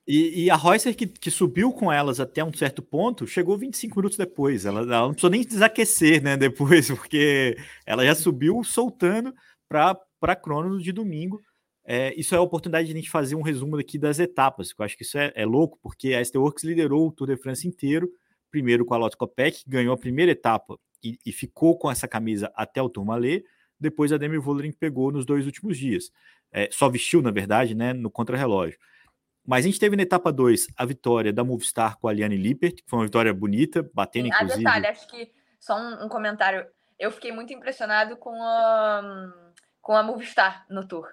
[0.08, 3.96] E, e, a Reusser, que, que, subiu com elas até um certo ponto, chegou 25
[3.98, 4.66] minutos depois.
[4.66, 6.38] Ela, ela não precisou nem desaquecer, né?
[6.38, 9.34] Depois, porque ela já subiu soltando
[9.68, 11.42] para a crono de domingo.
[11.88, 14.84] É, isso é a oportunidade de a gente fazer um resumo aqui das etapas, eu
[14.84, 18.10] acho que isso é, é louco, porque a ST liderou o Tour de France inteiro,
[18.50, 22.52] primeiro com a Lotte Copec, ganhou a primeira etapa e, e, ficou com essa camisa
[22.56, 23.46] até o Tourmalet,
[23.80, 26.12] depois a Demi Vollering pegou nos dois últimos dias.
[26.52, 28.80] É, só vestiu, na verdade, né, no contrarrelógio.
[29.46, 32.76] Mas a gente teve na etapa 2 a vitória da Movistar com a Liane Lippert,
[32.76, 34.54] que foi uma vitória bonita, batendo Sim, inclusive.
[34.54, 36.66] A detalhe, acho que só um, um, comentário.
[36.98, 39.32] Eu fiquei muito impressionado com a,
[39.82, 41.08] com a Movistar no Tour.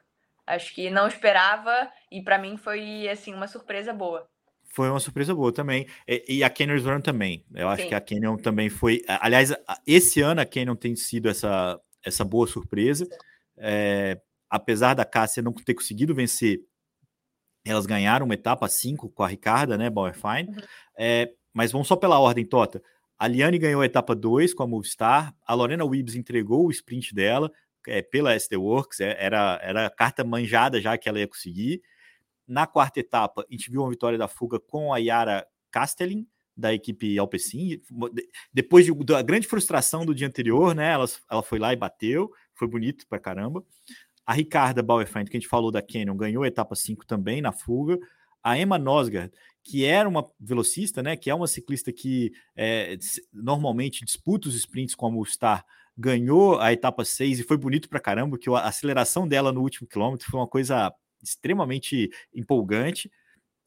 [0.47, 4.27] Acho que não esperava e para mim foi assim uma surpresa boa.
[4.65, 5.87] Foi uma surpresa boa também.
[6.09, 7.45] E, e a Canyon Run também.
[7.55, 7.89] Eu acho Sim.
[7.91, 9.03] que a Canyon também foi.
[9.07, 9.53] Aliás,
[9.87, 13.07] esse ano a Canyon tem sido essa, essa boa surpresa.
[13.59, 14.19] É,
[14.49, 16.61] apesar da Cássia não ter conseguido vencer
[17.65, 20.49] elas ganharam uma etapa 5 com a Ricarda, né, Bauerfein.
[20.49, 20.63] Uhum.
[20.99, 22.83] É, mas vamos só pela ordem, Tota.
[23.19, 27.15] A Liane ganhou a etapa 2 com a Movistar, a Lorena Wibbs entregou o sprint
[27.15, 27.53] dela
[27.87, 31.81] é, pela SD Works, é, era, era a carta manjada já que ela ia conseguir.
[32.47, 36.75] Na quarta etapa, a gente viu uma vitória da fuga com a Yara Castellin, da
[36.75, 37.81] equipe Alpecin.
[38.53, 40.93] Depois de, da grande frustração do dia anterior, né?
[40.93, 43.65] Ela, ela foi lá e bateu, foi bonito pra caramba.
[44.27, 47.53] A Ricarda Bauerfeind, que a gente falou da Canyon, ganhou a etapa 5 também na
[47.53, 47.99] fuga.
[48.43, 49.33] A Emma Nosgard,
[49.63, 52.97] que era uma velocista, né, que é uma ciclista que é,
[53.33, 55.65] normalmente disputa os sprints com a Movistar,
[55.97, 59.87] ganhou a etapa 6 e foi bonito pra caramba, que a aceleração dela no último
[59.87, 63.11] quilômetro foi uma coisa extremamente empolgante.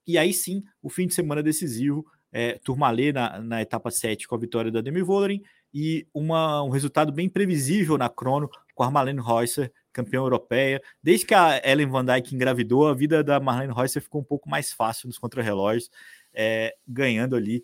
[0.06, 4.36] E aí sim, o fim de semana decisivo, é, Turmalê na, na etapa 7 com
[4.36, 5.42] a vitória da Demi Vollering
[5.74, 10.82] e uma, um resultado bem previsível na crono com a Marlene Reusser campeã europeia.
[11.02, 14.50] Desde que a Ellen Van Dijk engravidou, a vida da Marlene Reusser ficou um pouco
[14.50, 15.90] mais fácil nos contrarrelógios,
[16.34, 17.64] é, ganhando ali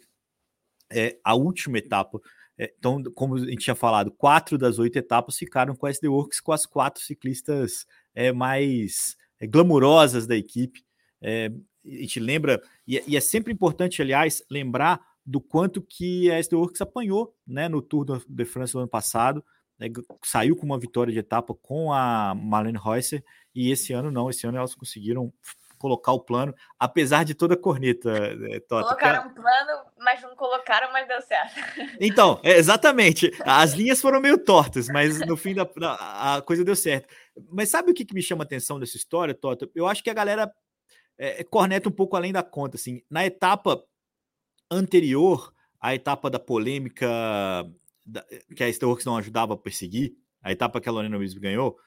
[0.89, 2.21] é, a última etapa.
[2.57, 6.07] É, então, como a gente tinha falado, quatro das oito etapas ficaram com a SD
[6.07, 10.83] Works, com as quatro ciclistas é, mais é, glamurosas da equipe.
[11.21, 11.51] É,
[11.85, 16.55] a gente lembra, e, e, é sempre importante, aliás, lembrar do quanto que a SD
[16.55, 19.43] Works apanhou né, no Tour de France do ano passado
[19.81, 19.87] né,
[20.23, 24.45] saiu com uma vitória de etapa com a Marlene Reusser, e esse ano não, esse
[24.45, 25.33] ano elas conseguiram
[25.79, 28.11] colocar o plano, apesar de toda a corneta.
[28.51, 31.55] É, tota, colocaram um plano, mas não colocaram, mas deu certo.
[31.99, 33.31] Então, é, exatamente.
[33.43, 35.67] As linhas foram meio tortas, mas no fim da,
[36.37, 37.11] a coisa deu certo.
[37.51, 39.67] Mas sabe o que, que me chama a atenção dessa história, Tota?
[39.73, 40.53] Eu acho que a galera
[41.17, 42.77] é, corneta um pouco além da conta.
[42.77, 43.83] Assim, na etapa
[44.69, 47.09] anterior, a etapa da polêmica
[48.55, 51.77] que a Steelworks não ajudava a perseguir, a etapa que a Lorena Williams ganhou,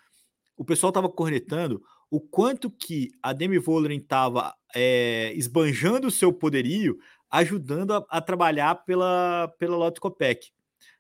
[0.57, 6.33] o pessoal estava cornetando o quanto que a Demi Vollering estava é, esbanjando o seu
[6.33, 6.97] poderio,
[7.31, 10.53] ajudando a, a trabalhar pela, pela Lotte Copec.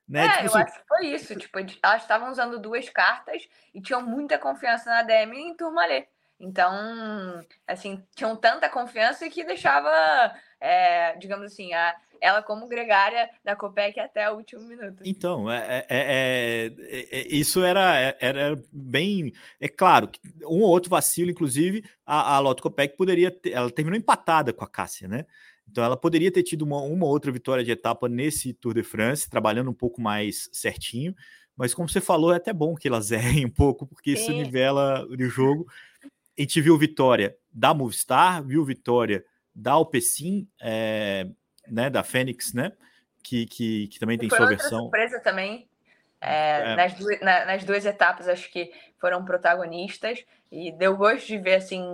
[0.08, 0.26] Né?
[0.26, 0.58] É, tipo eu assim...
[0.58, 1.36] acho que foi isso.
[1.36, 6.06] Tipo, elas estavam usando duas cartas e tinham muita confiança na Demi em Turmalê.
[6.38, 10.34] Então, assim, tinham tanta confiança que deixava,
[10.64, 15.02] é, digamos assim, a, ela como gregária da Copec até o último minuto.
[15.04, 19.30] Então, é, é, é, isso era, era bem.
[19.60, 23.50] É claro que um ou outro vacilo, inclusive, a, a Lotto Copec poderia ter.
[23.50, 25.26] Ela terminou empatada com a Cássia, né?
[25.70, 29.28] Então ela poderia ter tido uma, uma outra vitória de etapa nesse Tour de France,
[29.28, 31.14] trabalhando um pouco mais certinho.
[31.54, 35.06] Mas como você falou, é até bom que elas errem um pouco, porque isso nivela
[35.06, 35.66] o jogo.
[36.38, 39.22] A gente viu vitória da Movistar, viu vitória
[39.54, 41.26] da Alpecin, é,
[41.68, 42.72] né, da Fênix, né,
[43.22, 44.80] que, que, que também tem sua versão.
[44.80, 45.68] surpresa também,
[46.20, 46.76] É, é.
[46.76, 51.56] Nas, duas, na, nas duas etapas, acho que foram protagonistas e deu gosto de ver
[51.56, 51.84] assim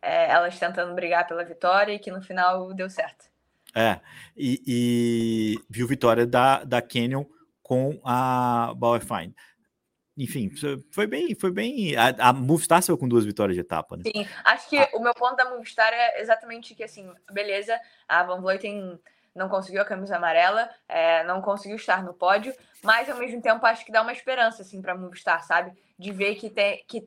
[0.00, 3.26] é, elas tentando brigar pela vitória e que no final deu certo.
[3.74, 4.00] É,
[4.34, 7.24] e, e viu vitória da, da Canyon
[7.62, 9.34] com a Bauer Fine
[10.16, 10.50] enfim,
[10.90, 11.94] foi bem, foi bem.
[11.94, 14.04] A, a Movistar saiu com duas vitórias de etapa, né?
[14.06, 14.88] Sim, acho que ah.
[14.94, 18.98] o meu ponto da Movistar é exatamente que assim, beleza, a Van Vleuten
[19.34, 23.66] não conseguiu a camisa amarela, é, não conseguiu estar no pódio, mas ao mesmo tempo
[23.66, 25.76] acho que dá uma esperança assim para Movistar, sabe?
[25.98, 27.06] De ver que tem que,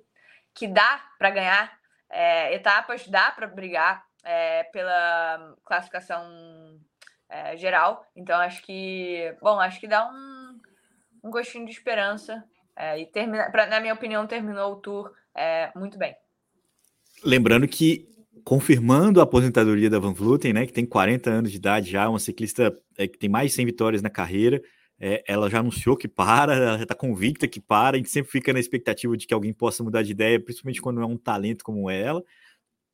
[0.53, 1.79] que dá para ganhar
[2.11, 6.79] é, etapas, dá para brigar é, pela classificação
[7.27, 8.05] é, geral.
[8.15, 10.59] Então acho que, bom, acho que dá um,
[11.23, 12.43] um gostinho de esperança
[12.79, 16.15] é, e termina, pra, na minha opinião, terminou o tour é, muito bem.
[17.21, 18.07] Lembrando que,
[18.45, 22.19] confirmando a aposentadoria da Van Vluten, né, que tem 40 anos de idade já, uma
[22.19, 24.61] ciclista é, que tem mais de 100 vitórias na carreira,
[24.97, 28.31] é, ela já anunciou que para, ela já está convicta que para, a gente sempre
[28.31, 31.65] fica na expectativa de que alguém possa mudar de ideia, principalmente quando é um talento
[31.65, 32.23] como ela,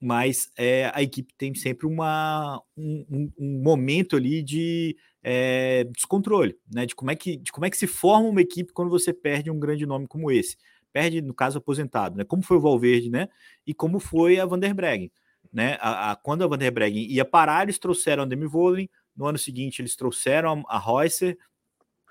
[0.01, 6.55] mas é, a equipe tem sempre uma, um, um, um momento ali de é, descontrole,
[6.71, 6.85] né?
[6.85, 9.49] De como, é que, de como é que se forma uma equipe quando você perde
[9.49, 10.55] um grande nome como esse.
[10.93, 12.23] Perde, no caso, aposentado, né?
[12.23, 13.27] Como foi o Valverde, né?
[13.65, 15.11] E como foi a Van der Breggen,
[15.51, 15.79] né?
[15.81, 19.25] A, a, quando a Van der Breggen ia parar, eles trouxeram a Demi Vollering, no
[19.25, 21.35] ano seguinte eles trouxeram a, a Reusser,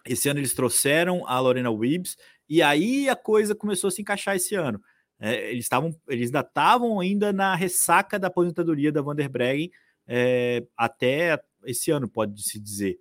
[0.04, 2.16] esse ano eles trouxeram a Lorena Wibbs,
[2.48, 4.82] e aí a coisa começou a se encaixar esse ano.
[5.20, 9.70] É, eles estavam, eles ainda estavam ainda na ressaca da aposentadoria da Van der Breggen
[10.04, 12.98] é, até esse ano, pode se dizer.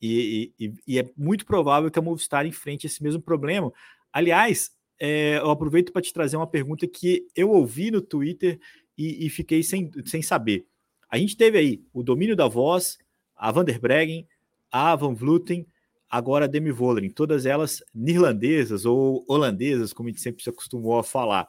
[0.00, 3.72] E, e, e, é muito provável que a Movistar enfrente esse mesmo problema.
[4.12, 8.60] Aliás, é, eu aproveito para te trazer uma pergunta que eu ouvi no Twitter
[8.96, 10.66] e, e, fiquei sem, sem saber.
[11.10, 12.98] A gente teve aí o domínio da voz,
[13.34, 14.26] a Van der Breggen,
[14.70, 15.66] a Van Vluten,
[16.08, 20.98] agora a Demi Vollering, todas elas neerlandesas ou holandesas, como a gente sempre se acostumou
[20.98, 21.48] a falar.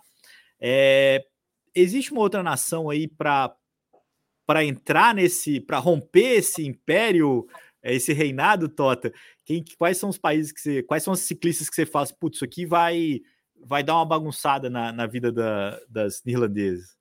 [0.60, 1.26] É,
[1.74, 3.56] existe uma outra nação aí para
[4.50, 7.48] para entrar nesse, para romper esse império
[7.84, 9.14] é esse reinado, Tota,
[9.46, 10.82] quem, quais são os países que você.
[10.82, 12.12] Quais são os ciclistas que você faz?
[12.12, 13.22] Putz, isso aqui vai,
[13.64, 16.98] vai dar uma bagunçada na, na vida da, das neerlandesas.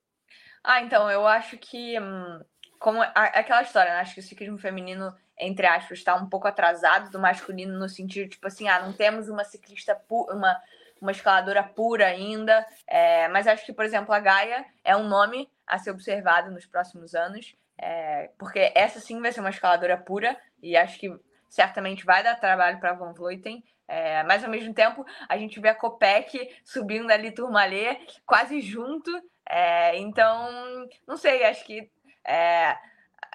[0.62, 1.98] Ah, então, eu acho que.
[1.98, 2.38] Hum,
[2.78, 4.00] como aquela história, né?
[4.00, 8.28] Acho que o ciclismo feminino, entre aspas, está um pouco atrasado do masculino, no sentido,
[8.28, 10.54] tipo assim, ah, não temos uma ciclista uma,
[11.00, 12.66] uma escaladora pura ainda.
[12.86, 16.66] É, mas acho que, por exemplo, a Gaia é um nome a ser observado nos
[16.66, 17.54] próximos anos.
[17.80, 21.08] É, porque essa sim vai ser uma escaladora pura e acho que
[21.48, 23.62] certamente vai dar trabalho para Van Vleuten.
[23.86, 29.10] É, mas ao mesmo tempo a gente vê a Copec subindo ali Turmalê quase junto.
[29.48, 31.90] É, então, não sei, acho que
[32.26, 32.76] é,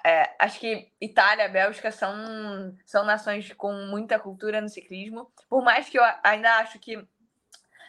[0.06, 2.14] é, acho que Itália, Bélgica são,
[2.84, 5.32] são nações com muita cultura no ciclismo.
[5.48, 7.02] Por mais que eu ainda acho que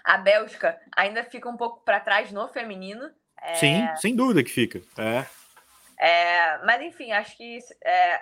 [0.06, 3.12] a Bélgica ainda fica um pouco para trás no feminino.
[3.42, 4.82] É, Sim, sem dúvida que fica.
[4.98, 5.26] É.
[5.98, 8.22] É, mas enfim, acho que é,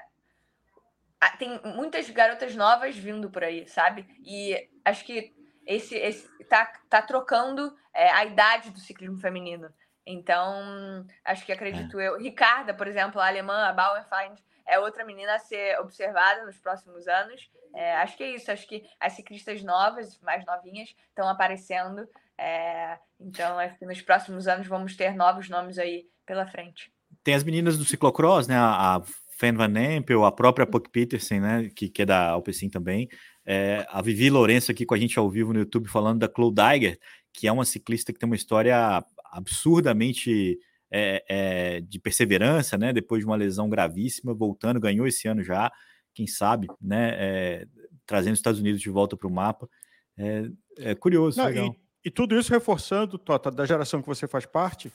[1.38, 4.08] tem muitas garotas novas vindo por aí, sabe?
[4.26, 5.34] E acho que
[5.66, 9.70] esse, esse tá, tá trocando é, a idade do ciclismo feminino.
[10.06, 12.08] Então, acho que acredito é.
[12.08, 12.18] eu.
[12.18, 17.08] Ricarda, por exemplo, a alemã, a Bauerfeind, é outra menina a ser observada nos próximos
[17.08, 17.50] anos.
[17.76, 18.52] É, acho que é isso.
[18.52, 22.08] Acho que as ciclistas novas, mais novinhas, estão aparecendo.
[22.38, 26.92] É, então, acho que nos próximos anos vamos ter novos nomes aí pela frente.
[27.24, 28.56] Tem as meninas do ciclocross, né?
[28.58, 29.02] A,
[29.36, 31.70] Fan Van Empel, a própria Puck Peterson, né?
[31.76, 33.10] Que, que é da Alpecin também.
[33.46, 36.54] É, a Vivi Lourenço aqui com a gente ao vivo no YouTube falando da Chloe
[36.54, 37.00] Daiger,
[37.34, 40.58] que é uma ciclista que tem uma história absurdamente
[40.96, 42.94] é, é, de perseverança, né?
[42.94, 45.72] Depois de uma lesão gravíssima, voltando, ganhou esse ano já,
[46.14, 47.16] quem sabe, né?
[47.18, 47.68] É,
[48.06, 49.68] trazendo os Estados Unidos de volta para o mapa.
[50.16, 50.46] É,
[50.78, 51.76] é curioso, Não, e,
[52.06, 54.94] e, tudo isso reforçando, Tota, da geração que você faz parte,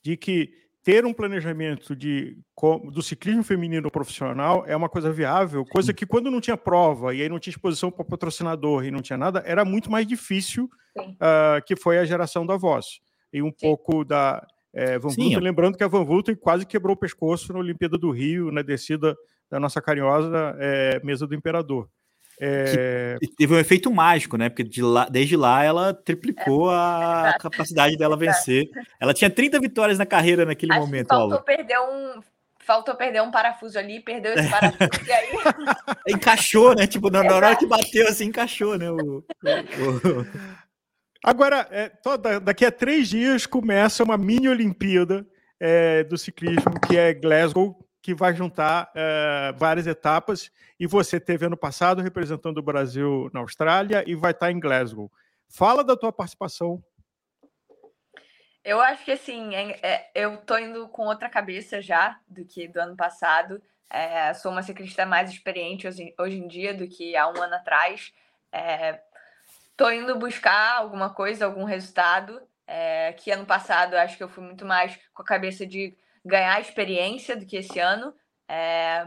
[0.00, 0.52] de que
[0.84, 2.38] ter um planejamento de,
[2.92, 7.20] do ciclismo feminino profissional é uma coisa viável, coisa que quando não tinha prova e
[7.20, 11.62] aí não tinha exposição para patrocinador e não tinha nada, era muito mais difícil, uh,
[11.66, 13.00] que foi a geração da voz.
[13.32, 13.56] E um Sim.
[13.60, 17.58] pouco da é, Van Vluten, lembrando que a Van Vluten quase quebrou o pescoço na
[17.58, 19.16] Olimpíada do Rio, na descida
[19.50, 21.88] da nossa carinhosa é, mesa do Imperador.
[22.42, 23.18] É...
[23.36, 24.48] teve um efeito mágico, né?
[24.48, 28.70] Porque de lá, desde lá ela triplicou é, a capacidade dela vencer.
[28.98, 31.08] Ela tinha 30 vitórias na carreira naquele Acho momento.
[31.08, 32.20] faltou perder um.
[32.60, 35.28] Faltou perder um parafuso ali, perdeu esse parafuso e aí.
[36.08, 36.86] encaixou, né?
[36.86, 38.90] Tipo, na, na hora que bateu assim, encaixou, né?
[38.90, 39.24] O, o...
[41.22, 45.26] Agora, é, toda, daqui a três dias começa uma mini Olimpíada
[45.58, 51.44] é, do ciclismo, que é Glasgow, que vai juntar uh, várias etapas e você teve
[51.44, 55.12] ano passado representando o Brasil na Austrália e vai estar em Glasgow.
[55.48, 56.82] Fala da tua participação.
[58.64, 62.68] Eu acho que assim, é, é, eu tô indo com outra cabeça já do que
[62.68, 63.62] do ano passado.
[63.88, 67.54] É, sou uma ciclista mais experiente hoje, hoje, em dia do que há um ano
[67.54, 68.12] atrás.
[68.52, 69.00] É,
[69.80, 72.38] tô indo buscar alguma coisa, algum resultado.
[72.66, 76.60] É, que ano passado acho que eu fui muito mais com a cabeça de ganhar
[76.60, 78.14] experiência do que esse ano.
[78.46, 79.02] É,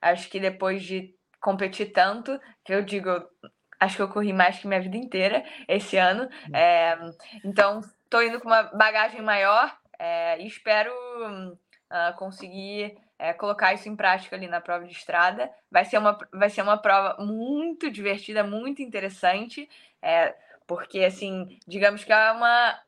[0.00, 3.10] acho que depois de competir tanto, que eu digo,
[3.78, 6.24] acho que eu corri mais que minha vida inteira esse ano.
[6.48, 6.56] Hum.
[6.56, 6.98] É,
[7.44, 13.88] então, estou indo com uma bagagem maior é, e espero uh, conseguir é, colocar isso
[13.88, 15.50] em prática ali na prova de estrada.
[15.70, 19.68] Vai ser uma, vai ser uma prova muito divertida, muito interessante,
[20.02, 20.34] é,
[20.66, 22.78] porque, assim, digamos que é uma,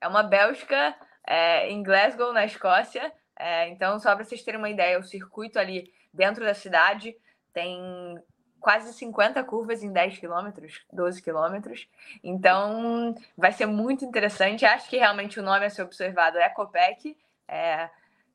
[0.00, 0.94] é uma Bélgica
[1.26, 3.12] é, em Glasgow, na Escócia.
[3.38, 7.16] É, então, só para vocês terem uma ideia, o circuito ali dentro da cidade
[7.52, 8.22] tem
[8.60, 11.88] quase 50 curvas em 10 quilômetros, 12 quilômetros.
[12.22, 14.64] Então, vai ser muito interessante.
[14.64, 17.16] Acho que realmente o nome a ser observado é Copec.
[17.48, 17.90] É,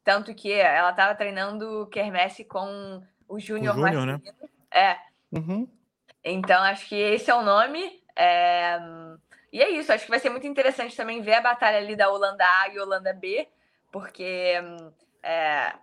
[0.08, 4.22] tanto que ela estava treinando Kermesse com o Júnior Júnior, né?
[4.72, 4.96] É.
[5.30, 5.68] Uhum.
[6.24, 8.02] Então, acho que esse é o nome.
[8.16, 8.80] É...
[9.52, 12.10] E é isso, acho que vai ser muito interessante também ver a batalha ali da
[12.10, 13.50] Holanda A e Holanda B,
[13.92, 14.54] porque
[15.22, 15.74] é,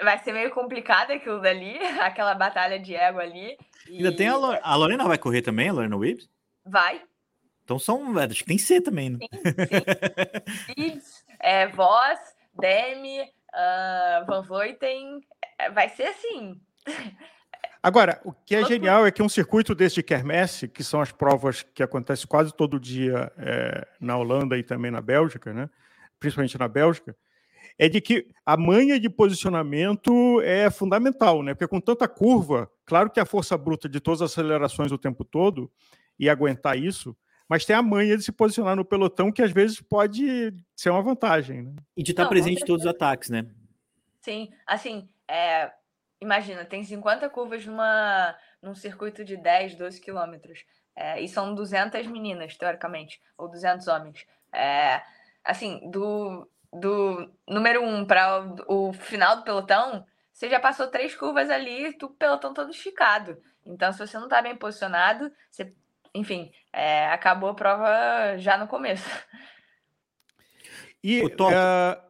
[0.00, 3.58] vai ser meio complicado aquilo dali, aquela batalha de ego ali.
[3.88, 3.96] E...
[3.96, 6.30] Ainda tem a, a Lorena vai correr também, a Lorena Wibbs?
[6.64, 7.02] Vai.
[7.64, 9.18] Então são, acho que tem C também, né?
[10.66, 11.24] Sim, sim.
[11.40, 12.20] é, Voz,
[12.54, 15.20] Demi, uh, Van Vleuten,
[15.58, 16.60] é, vai ser assim.
[17.82, 21.12] Agora, o que é genial é que um circuito desse de Kermesse, que são as
[21.12, 25.70] provas que acontecem quase todo dia é, na Holanda e também na Bélgica, né?
[26.18, 27.16] principalmente na Bélgica,
[27.78, 31.54] é de que a manha de posicionamento é fundamental, né?
[31.54, 35.24] Porque com tanta curva, claro que a força bruta de todas as acelerações o tempo
[35.24, 35.70] todo
[36.18, 37.16] e aguentar isso,
[37.48, 41.02] mas tem a manha de se posicionar no pelotão que às vezes pode ser uma
[41.02, 41.62] vantagem.
[41.62, 41.76] Né?
[41.96, 43.46] E de estar Não, presente em todos os ataques, né?
[44.20, 45.72] Sim, assim, é,
[46.20, 50.64] imagina, tem 50 curvas numa, num circuito de 10, 12 quilômetros.
[50.94, 54.26] É, e são 200 meninas, teoricamente, ou 200 homens.
[54.52, 55.00] É,
[55.44, 60.88] assim, do, do número 1 um para o, o, final do pelotão, você já passou
[60.88, 63.40] três curvas ali, o pelotão todo esticado.
[63.64, 65.72] Então, se você não está bem posicionado, você,
[66.18, 69.08] enfim, é, acabou a prova já no começo.
[71.02, 72.08] E, uh,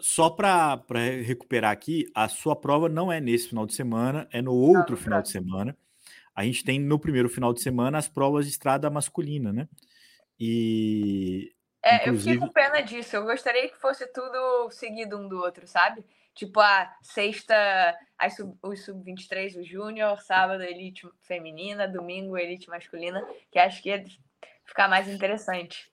[0.00, 0.82] só para
[1.24, 5.02] recuperar aqui, a sua prova não é nesse final de semana, é no outro não,
[5.02, 5.76] final de semana.
[6.34, 9.68] A gente tem no primeiro final de semana as provas de estrada masculina, né?
[10.38, 11.52] E.
[11.82, 12.30] É, inclusive...
[12.30, 13.14] eu fiquei com pena disso.
[13.14, 16.04] Eu gostaria que fosse tudo seguido um do outro, sabe?
[16.34, 17.54] Tipo, a sexta,
[18.18, 23.90] as sub, os sub-23, o júnior, sábado, elite feminina, domingo, elite masculina, que acho que
[23.90, 24.04] ia
[24.64, 25.90] ficar mais interessante.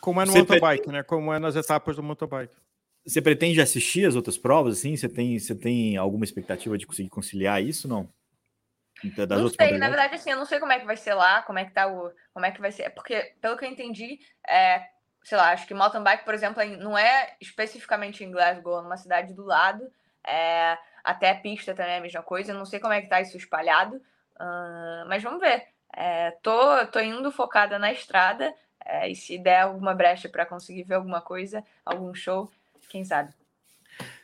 [0.00, 1.02] Como é no Você motobike, né?
[1.02, 2.54] Como é nas etapas do motobike.
[3.06, 4.96] Você pretende assistir as outras provas, assim?
[4.96, 8.08] Você tem, você tem alguma expectativa de conseguir conciliar isso, não?
[9.04, 11.42] Das não sei, na verdade, assim, eu não sei como é que vai ser lá,
[11.42, 12.10] como é que tá o.
[12.32, 12.84] Como é que vai ser.
[12.84, 14.18] É porque, pelo que eu entendi,
[14.48, 14.82] é,
[15.26, 19.34] sei lá, acho que mountain bike, por exemplo, não é especificamente em Glasgow, numa cidade
[19.34, 19.90] do lado.
[20.24, 22.54] É, até pista também é a mesma coisa.
[22.54, 23.96] Não sei como é que tá isso espalhado.
[23.96, 25.66] Uh, mas vamos ver.
[25.92, 28.54] É, tô, tô indo focada na estrada.
[28.84, 32.48] É, e se der alguma brecha para conseguir ver alguma coisa, algum show,
[32.88, 33.34] quem sabe?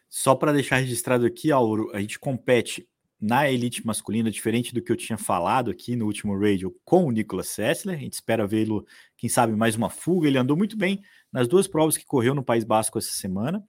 [0.08, 2.88] Só para deixar registrado aqui, Auro, a gente compete
[3.22, 7.12] na elite masculina, diferente do que eu tinha falado aqui no último radio com o
[7.12, 7.96] Nicolas Sessler.
[7.96, 8.84] A gente espera vê-lo,
[9.16, 10.26] quem sabe, mais uma fuga.
[10.26, 11.00] Ele andou muito bem
[11.30, 13.62] nas duas provas que correu no País Basco essa semana.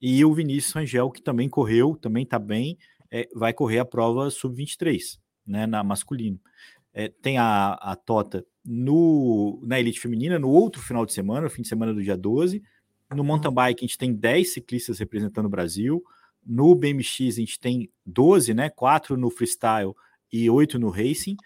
[0.00, 2.78] E o Vinícius Rangel, que também correu, também está bem,
[3.10, 6.40] é, vai correr a prova sub-23, né, na masculino.
[6.92, 11.62] É, tem a, a Tota no, na elite feminina no outro final de semana, fim
[11.62, 12.62] de semana do dia 12,
[13.12, 16.02] no mountain bike, a gente tem 10 ciclistas representando o Brasil.
[16.46, 18.70] No BMX, a gente tem 12, né?
[18.70, 19.94] 4 no freestyle
[20.32, 21.36] e 8 no racing.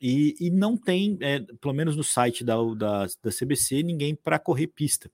[0.00, 4.38] E, e não tem, é, pelo menos no site da, da, da CBC, ninguém para
[4.38, 5.10] correr pista.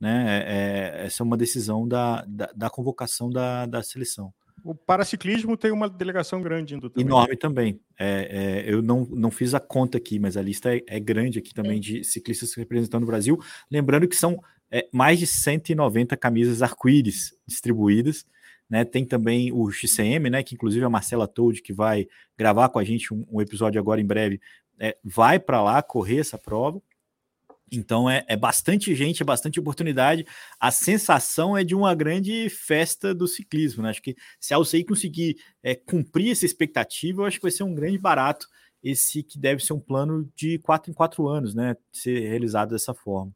[0.00, 0.26] Né?
[0.26, 4.34] É, é, essa é uma decisão da, da, da convocação da, da seleção.
[4.64, 7.06] O paraciclismo tem uma delegação grande indo também.
[7.06, 7.80] Enorme também.
[7.98, 11.38] É, é, eu não, não fiz a conta aqui, mas a lista é, é grande
[11.38, 13.38] aqui também de ciclistas representando o Brasil.
[13.70, 18.24] Lembrando que são é, mais de 190 camisas arco-íris distribuídas.
[18.72, 18.86] Né?
[18.86, 20.42] Tem também o XCM, né?
[20.42, 22.08] que inclusive a Marcela Told, que vai
[22.38, 24.40] gravar com a gente um, um episódio agora em breve,
[24.80, 26.80] é, vai para lá correr essa prova.
[27.70, 30.24] Então é, é, bastante gente, é bastante oportunidade.
[30.58, 33.82] A sensação é de uma grande festa do ciclismo.
[33.82, 33.90] Né?
[33.90, 37.64] Acho que se a UCI conseguir é, cumprir essa expectativa, eu acho que vai ser
[37.64, 38.46] um grande barato
[38.82, 41.76] esse que deve ser um plano de quatro em quatro anos, né?
[41.92, 43.32] Ser realizado dessa forma.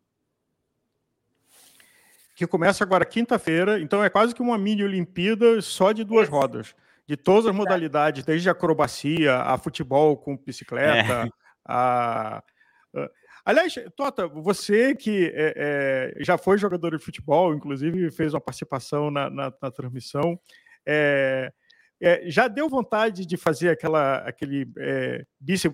[2.36, 6.74] Que começa agora quinta-feira, então é quase que uma mini Olimpíada só de duas rodas,
[7.04, 11.30] de todas as modalidades, desde acrobacia, a futebol com bicicleta, é.
[11.64, 12.42] a
[13.46, 19.08] Aliás, Tota, você que é, é, já foi jogador de futebol, inclusive fez uma participação
[19.08, 20.36] na, na, na transmissão,
[20.84, 21.52] é,
[22.24, 25.70] já deu vontade de fazer aquela, aquele é, bici,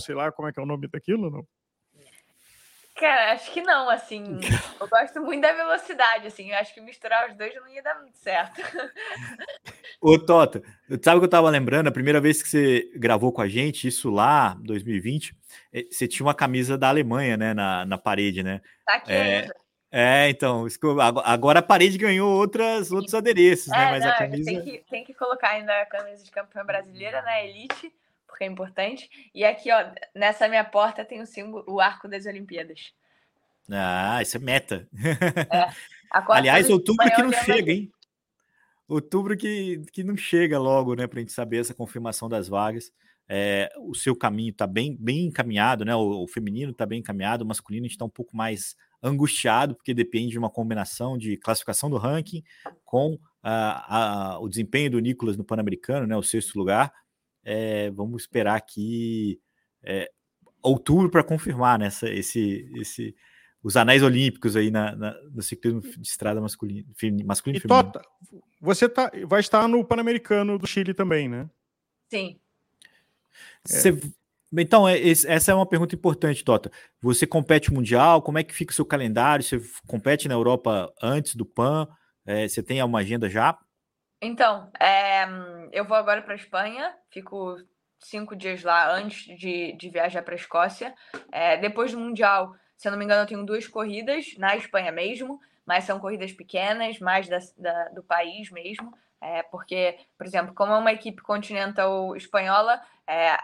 [0.00, 1.46] sei lá como é que é o nome daquilo, não?
[2.96, 4.24] Cara, acho que não, assim.
[4.80, 6.50] Eu gosto muito da velocidade, assim.
[6.50, 8.60] Eu acho que misturar os dois não ia dar muito certo.
[10.00, 10.62] Ô, Tota,
[11.02, 11.88] sabe o que eu tava lembrando?
[11.88, 15.34] A primeira vez que você gravou com a gente, isso lá, 2020,
[15.72, 18.60] eh, você tinha uma camisa da Alemanha, né, na, na parede, né?
[18.84, 19.54] Tá aqui é, ainda.
[19.90, 20.66] É, então,
[21.24, 23.76] agora a parede ganhou outras, outros adereços, né?
[23.76, 23.90] é, né?
[23.92, 24.50] Mas não, a camisa.
[24.50, 27.48] Tem que, tem que colocar ainda a camisa de campeã brasileira, né?
[27.48, 27.92] Elite
[28.36, 29.08] porque é importante.
[29.34, 32.92] E aqui, ó, nessa minha porta tem o símbolo, o arco das Olimpíadas.
[33.70, 34.86] Ah, isso é meta.
[35.02, 37.90] É, Aliás, outubro que não chega, hein?
[38.86, 42.92] Outubro que, que não chega logo, né, para a gente saber essa confirmação das vagas.
[43.28, 45.96] É, o seu caminho está bem, bem encaminhado, né?
[45.96, 50.30] O, o feminino está bem encaminhado, o masculino está um pouco mais angustiado, porque depende
[50.30, 52.44] de uma combinação de classificação do ranking
[52.84, 56.16] com a, a, o desempenho do Nicolas no Pan-Americano, né?
[56.16, 56.92] O sexto lugar.
[57.48, 59.40] É, vamos esperar aqui
[59.84, 60.10] é,
[60.60, 63.14] outubro para confirmar né, essa, esse, esse,
[63.62, 66.88] os anéis olímpicos aí na, na, no ciclismo de estrada masculino,
[67.24, 67.92] masculino e, feminino.
[67.92, 68.02] Tota,
[68.60, 71.48] você tá, vai estar no Pan-Americano do Chile também, né?
[72.10, 72.40] Sim.
[73.64, 73.92] Você, é.
[74.60, 76.70] Então, é, essa é uma pergunta importante, Tota.
[77.00, 78.22] Você compete mundial?
[78.22, 79.44] Como é que fica o seu calendário?
[79.44, 81.86] Você compete na Europa antes do PAN?
[82.24, 83.56] É, você tem uma agenda já?
[84.20, 85.26] Então, é,
[85.72, 87.56] eu vou agora para a Espanha, fico
[87.98, 90.94] cinco dias lá antes de, de viajar para a Escócia.
[91.30, 94.90] É, depois do Mundial, se eu não me engano, eu tenho duas corridas na Espanha
[94.90, 98.92] mesmo, mas são corridas pequenas, mais da, da do país mesmo.
[99.20, 102.80] É, porque, por exemplo, como é uma equipe continental espanhola,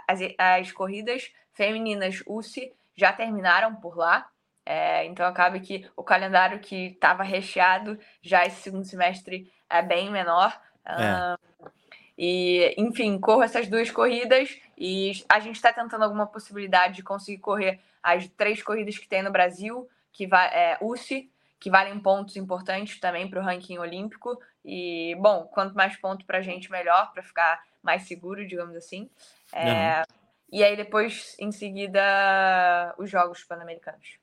[0.06, 4.28] as, as corridas femininas UCI já terminaram por lá.
[4.64, 10.10] É, então acaba que o calendário que estava recheado já esse segundo semestre é bem
[10.10, 10.58] menor.
[10.86, 11.36] É.
[12.16, 17.38] E, enfim, corro essas duas corridas e a gente está tentando alguma possibilidade de conseguir
[17.38, 22.36] correr as três corridas que tem no Brasil, que vai é, UCI, que valem pontos
[22.36, 24.38] importantes também para o ranking olímpico.
[24.64, 29.08] E, bom, quanto mais ponto para a gente, melhor, para ficar mais seguro, digamos assim.
[29.52, 30.02] É.
[30.50, 34.21] E aí, depois, em seguida, os Jogos Pan-Americanos.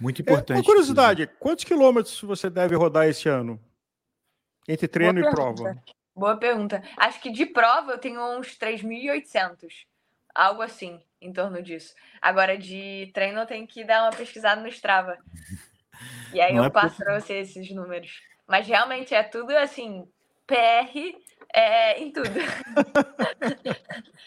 [0.00, 0.56] Muito importante.
[0.56, 3.60] É, uma curiosidade: quantos quilômetros você deve rodar esse ano?
[4.66, 5.76] Entre treino e prova?
[6.14, 6.82] Boa pergunta.
[6.96, 9.86] Acho que de prova eu tenho uns 3.800.
[10.34, 11.94] Algo assim, em torno disso.
[12.20, 15.18] Agora, de treino eu tenho que dar uma pesquisada no Strava.
[16.32, 18.22] E aí Não eu é passo para você esses números.
[18.46, 20.08] Mas realmente é tudo assim,
[20.46, 21.16] PR
[21.52, 22.30] é, em tudo.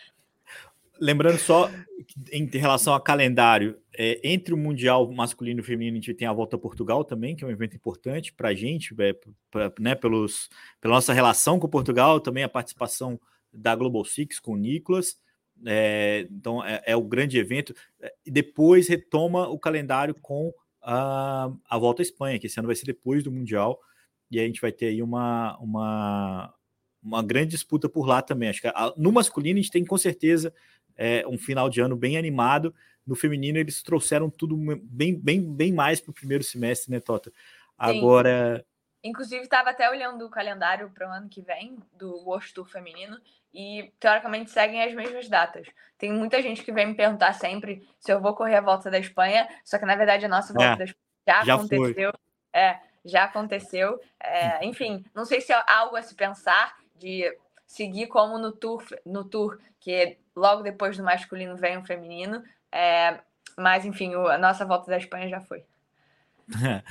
[0.99, 1.69] Lembrando só,
[2.31, 6.33] em relação a calendário, é, entre o Mundial masculino e feminino, a gente tem a
[6.33, 9.15] Volta a Portugal também, que é um evento importante para a gente, é,
[9.51, 10.49] pra, né, pelos,
[10.81, 13.19] pela nossa relação com Portugal, também a participação
[13.51, 15.17] da Global Six com o Nicolas.
[15.65, 17.73] É, então, é, é, o grande evento.
[18.25, 20.51] E depois retoma o calendário com
[20.81, 23.79] a, a Volta à Espanha, que esse ano vai ser depois do Mundial.
[24.31, 26.53] E a gente vai ter aí uma, uma,
[27.01, 28.49] uma grande disputa por lá também.
[28.49, 30.53] Acho que a, no masculino a gente tem com certeza
[30.97, 32.73] é, um final de ano bem animado.
[33.05, 37.31] No feminino, eles trouxeram tudo bem, bem, bem mais para o primeiro semestre, né, Tota?
[37.77, 38.65] Agora.
[39.03, 43.17] Inclusive, estava até olhando o calendário para o ano que vem do World Tour feminino
[43.53, 45.67] e, teoricamente, seguem as mesmas datas.
[45.97, 48.97] Tem muita gente que vem me perguntar sempre se eu vou correr a volta da
[48.97, 52.11] Espanha, só que, na verdade, a nossa volta é, da Espanha já, já aconteceu.
[52.11, 52.61] Foi.
[52.61, 53.99] É, já aconteceu.
[54.21, 57.25] É, enfim, não sei se é algo a se pensar de
[57.73, 62.43] seguir como no tour, no tour que logo depois do masculino vem o feminino.
[62.71, 63.19] É,
[63.57, 65.63] mas, enfim, o, a nossa volta da Espanha já foi.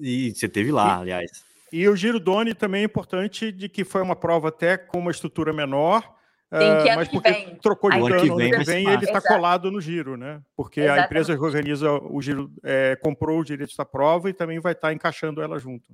[0.00, 1.44] e você teve lá, aliás.
[1.72, 5.12] E o Giro Doni também é importante de que foi uma prova até com uma
[5.12, 6.02] estrutura menor.
[6.50, 7.56] Tem que uh, mas porque vem.
[7.56, 10.40] trocou de ano, ano que vem, ano que vem ele está colado no giro, né?
[10.56, 11.02] Porque Exatamente.
[11.02, 14.72] a empresa que organiza o giro é, comprou os direitos da prova e também vai
[14.72, 15.92] estar tá encaixando ela junto.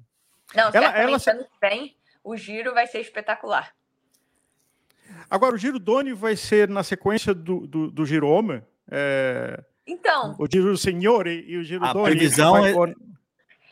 [0.54, 1.18] Não, ela, ela...
[1.26, 3.74] ano que vem o giro vai ser espetacular.
[5.28, 8.62] Agora, o Giro Doni vai ser na sequência do, do, do Giro Homer.
[8.90, 10.36] É, Então.
[10.38, 12.10] O Giro Signore e o Giro A Doni.
[12.10, 12.72] previsão é,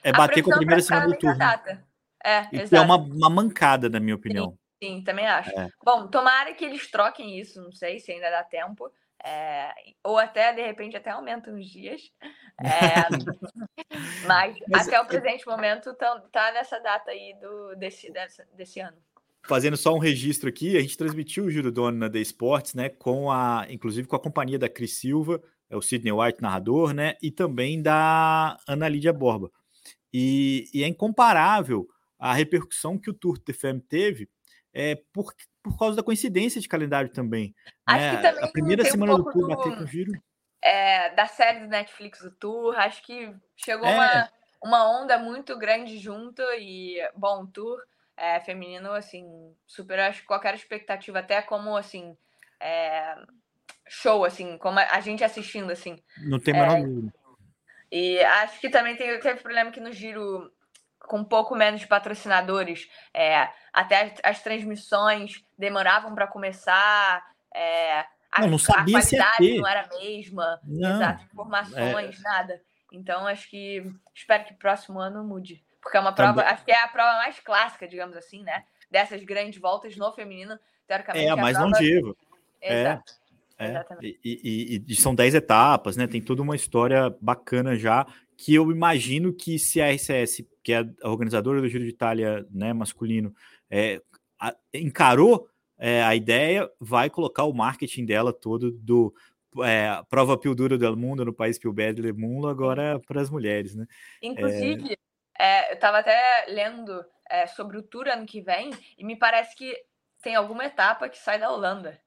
[0.03, 1.38] é bater com a primeira semana do turno.
[1.38, 1.84] Data.
[2.24, 4.57] É, Isso é uma, uma mancada, na minha opinião.
[4.82, 5.50] Sim, sim também acho.
[5.59, 5.68] É.
[5.84, 8.90] Bom, tomara que eles troquem isso, não sei se ainda dá tempo.
[9.24, 9.72] É,
[10.03, 12.03] ou até, de repente, até aumenta uns dias.
[12.61, 13.07] É,
[14.26, 18.80] mas, mas, até o presente momento tá, tá, nessa data aí do, desse, desse, desse
[18.80, 18.96] ano.
[19.45, 22.88] Fazendo só um registro aqui, a gente transmitiu o Giro Dono na The Sports, né?
[22.88, 27.16] Com a, inclusive com a companhia da Cris Silva, é o Sidney White, narrador, né?
[27.20, 29.51] E também da Ana Lídia Borba.
[30.12, 31.88] E, e é incomparável
[32.18, 34.28] a repercussão que o Tour TFM teve
[34.72, 37.55] é, por, por causa da coincidência de calendário também.
[37.84, 38.16] Acho né?
[38.16, 40.12] que também a primeira semana um do Tour bateu com o Giro.
[40.62, 43.95] É, da série do Netflix do Tour, acho que chegou é.
[43.95, 44.30] uma,
[44.62, 47.80] uma onda muito grande junto e, bom, o Tour
[48.22, 49.26] é, feminino, assim,
[49.66, 52.16] superou acho, qualquer expectativa, até como, assim,
[52.60, 53.16] é,
[53.88, 56.00] show, assim, como a gente assistindo, assim.
[56.18, 57.12] Não tem menor é, dúvida.
[57.90, 60.52] E acho que também teve, teve problema que no Giro
[61.00, 68.06] com um pouco menos de patrocinadores, é, até as, as, transmissões demoravam para começar, é,
[68.30, 72.22] a, não, não sabia a qualidade não era a mesma, não, exato, informações, é...
[72.22, 72.62] nada.
[72.92, 75.60] Então, acho que espero que próximo ano mude.
[75.82, 76.54] Porque é uma prova, Também.
[76.54, 78.64] acho que é a prova mais clássica, digamos assim, né?
[78.90, 81.26] Dessas grandes voltas no feminino, teoricamente.
[81.26, 81.70] É a mais prova...
[81.70, 82.16] longeva.
[82.60, 83.12] Exato.
[83.58, 86.06] É, e, e, e, são 10 etapas, né?
[86.06, 88.06] Tem toda uma história bacana já,
[88.36, 92.46] que eu imagino que se a RCS, que é a organizadora do Giro de Itália
[92.50, 93.34] né, masculino,
[93.70, 94.00] é,
[94.40, 99.14] a, encarou é, a ideia, vai colocar o marketing dela todo do
[99.64, 103.74] é, prova dura do mundo no país più belo del mundo agora para as mulheres,
[103.74, 103.86] né?
[104.22, 104.96] Inclusive, é,
[105.38, 109.74] eu estava até lendo é, sobre o Tour ano que vem e me parece que
[110.22, 112.00] tem alguma etapa que sai da Holanda.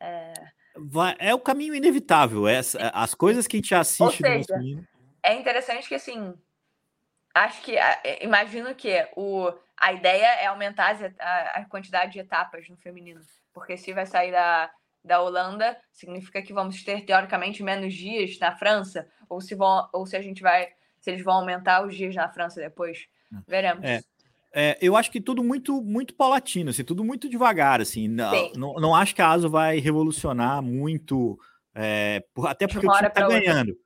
[0.00, 0.32] É,
[0.76, 2.46] Vai, é o caminho inevitável.
[2.46, 4.86] Essa, as coisas que a gente assiste seja, no
[5.22, 6.34] É interessante que, assim,
[7.34, 7.76] acho que,
[8.20, 13.20] imagino que o, a ideia é aumentar a, a quantidade de etapas no feminino.
[13.52, 14.70] Porque se vai sair da,
[15.02, 19.08] da Holanda, significa que vamos ter, teoricamente, menos dias na França.
[19.28, 20.68] Ou se, vão, ou se a gente vai.
[21.00, 23.06] Se eles vão aumentar os dias na França depois.
[23.46, 23.84] Veremos.
[23.84, 24.02] É.
[24.52, 28.08] É, eu acho que tudo muito muito paulatino, assim, tudo muito devagar, assim.
[28.08, 31.38] Não, não, não, acho que a ASO vai revolucionar muito,
[31.74, 33.76] é, até porque o time está ganhando.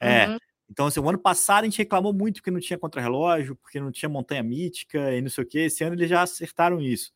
[0.00, 0.26] É.
[0.26, 0.38] Uhum.
[0.70, 3.90] Então, assim, o ano passado a gente reclamou muito que não tinha contrarrelógio, porque não
[3.90, 5.60] tinha montanha mítica e não sei o que.
[5.60, 7.12] Esse ano eles já acertaram isso.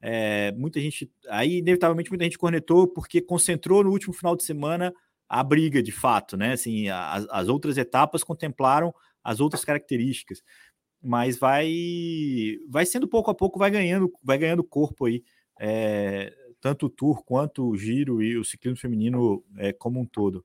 [0.00, 4.92] É, muita gente, aí inevitavelmente muita gente cornetou porque concentrou no último final de semana
[5.28, 6.52] a briga de fato, né?
[6.52, 10.42] Assim, as, as outras etapas contemplaram as outras características
[11.02, 15.22] mas vai vai sendo pouco a pouco vai ganhando vai ganhando corpo aí
[15.58, 20.44] é, tanto o tour quanto o giro e o ciclismo feminino é, como um todo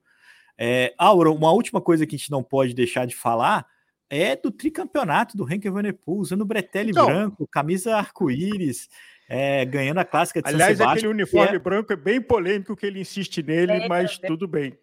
[0.57, 3.65] é, Aura uma última coisa que a gente não pode deixar de falar
[4.09, 8.88] é do tricampeonato do Henk Evenepoel usando bretelli então, branco camisa arco-íris
[9.34, 11.59] é, ganhando a clássica de aliás São aquele uniforme é...
[11.59, 14.77] branco é bem polêmico que ele insiste nele mas tudo bem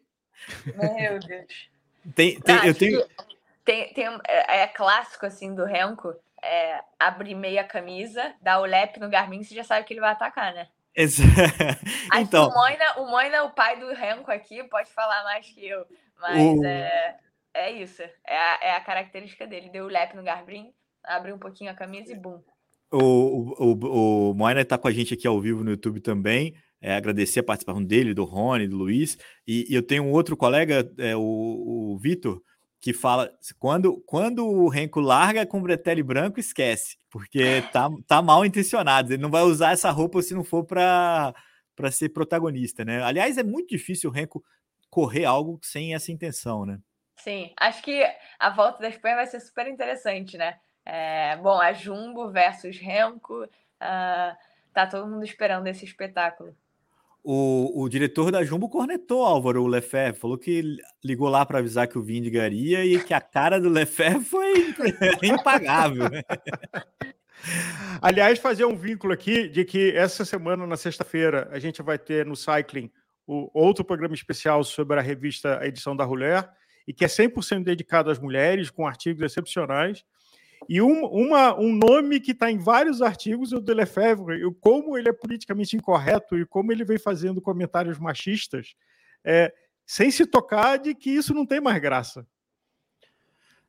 [0.75, 1.69] meu Deus
[2.15, 3.05] tem, tem eu tenho
[3.69, 8.99] tem, tem, é, é clássico, assim, do Renko, é, abrir meia camisa, dar o lap
[8.99, 10.69] no Garmin, você já sabe que ele vai atacar, né?
[12.19, 15.85] então, o Moina, o Moina, o pai do Renko aqui, pode falar mais que eu,
[16.19, 16.65] mas o...
[16.65, 17.19] é,
[17.53, 20.73] é isso, é a, é a característica dele, deu o lap no Garmin,
[21.05, 22.43] abre um pouquinho a camisa e bum.
[22.91, 26.55] O, o, o, Moina está com a gente aqui ao vivo no YouTube também.
[26.81, 29.19] É, agradecer a participação dele, do Rony, do Luiz.
[29.47, 32.41] E, e eu tenho um outro colega, é, o, o Vitor,
[32.81, 38.23] que fala quando, quando o Renko larga com o bretelle branco, esquece, porque tá, tá
[38.23, 39.13] mal intencionado.
[39.13, 41.35] Ele não vai usar essa roupa se não for para
[41.91, 43.03] ser protagonista, né?
[43.03, 44.43] Aliás, é muito difícil o Renko
[44.89, 46.79] correr algo sem essa intenção, né?
[47.19, 48.05] Sim, acho que
[48.39, 50.57] a volta da Espanha vai ser super interessante, né?
[50.91, 54.37] É, bom, a Jumbo versus Renko, uh,
[54.73, 56.57] tá todo mundo esperando esse espetáculo.
[57.23, 61.99] O, o diretor da Jumbo cornetou Álvaro Lefebvre, falou que ligou lá para avisar que
[61.99, 64.55] o Vini garia e que a cara do Lefebvre foi
[65.29, 66.07] impagável.
[68.01, 72.25] Aliás, fazer um vínculo aqui de que essa semana, na sexta-feira, a gente vai ter
[72.25, 72.91] no Cycling
[73.27, 76.49] o outro programa especial sobre a revista A Edição da Ruler,
[76.87, 80.03] e que é 100% dedicado às mulheres, com artigos excepcionais.
[80.69, 84.55] E um, uma, um nome que está em vários artigos é o de Lefebvre, e
[84.61, 88.75] como ele é politicamente incorreto e como ele vem fazendo comentários machistas,
[89.25, 89.53] é,
[89.87, 92.27] sem se tocar de que isso não tem mais graça.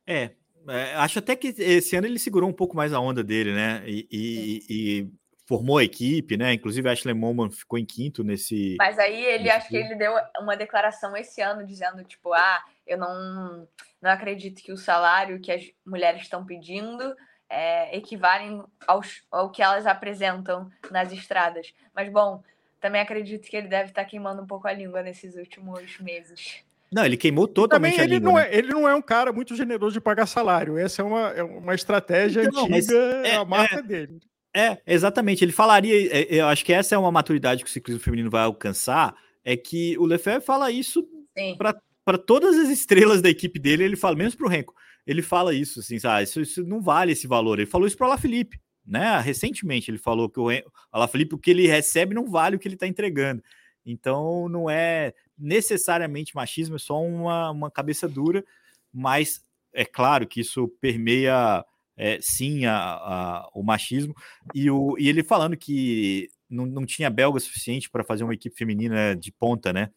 [0.06, 0.32] É,
[0.68, 3.82] é, acho até que esse ano ele segurou um pouco mais a onda dele, né?
[3.86, 5.10] E, e, e
[5.46, 6.52] formou a equipe, né?
[6.52, 8.76] Inclusive a Ashley Moman ficou em quinto nesse.
[8.78, 12.98] Mas aí ele acho que ele deu uma declaração esse ano dizendo tipo, ah, eu
[12.98, 13.66] não
[14.00, 17.14] não acredito que o salário que as mulheres estão pedindo
[17.48, 21.74] é, equivalem aos, ao que elas apresentam nas estradas.
[21.94, 22.42] Mas bom,
[22.80, 26.62] também acredito que ele deve estar queimando um pouco a língua nesses últimos meses.
[26.92, 28.32] Não, ele queimou totalmente Também a ele língua.
[28.32, 28.48] Não né?
[28.48, 30.76] é, ele não é um cara muito generoso de pagar salário.
[30.78, 32.94] Essa é uma, é uma estratégia Então, antiga,
[33.24, 34.20] é- a marca é- dele.
[34.52, 35.44] É, exatamente.
[35.44, 35.94] Ele falaria.
[36.12, 39.14] é, Eu acho que essa é uma maturidade que o ciclismo feminino vai alcançar.
[39.44, 41.06] É que o Lefebvre fala isso
[41.38, 41.56] Sim.
[42.04, 43.84] Para todas as estrelas da equipe dele.
[43.84, 44.74] Ele fala, menos para o Renko.
[45.06, 46.24] Ele fala isso, assim, sabe?
[46.24, 47.58] Isso, isso não vale esse valor.
[47.58, 49.18] Ele falou isso para o Alaphilippe, né?
[49.20, 50.48] Recentemente ele falou que o
[50.92, 53.42] Alaphilippe, o que ele recebe não vale o que ele está entregando.
[53.84, 58.44] Então não é necessariamente machismo, é só uma, uma cabeça dura,
[58.92, 59.42] mas
[59.72, 61.64] é claro que isso permeia
[61.96, 64.14] é, sim a, a- o machismo.
[64.54, 68.56] E, o, e ele falando que não, não tinha belga suficiente para fazer uma equipe
[68.56, 69.90] feminina de ponta, né?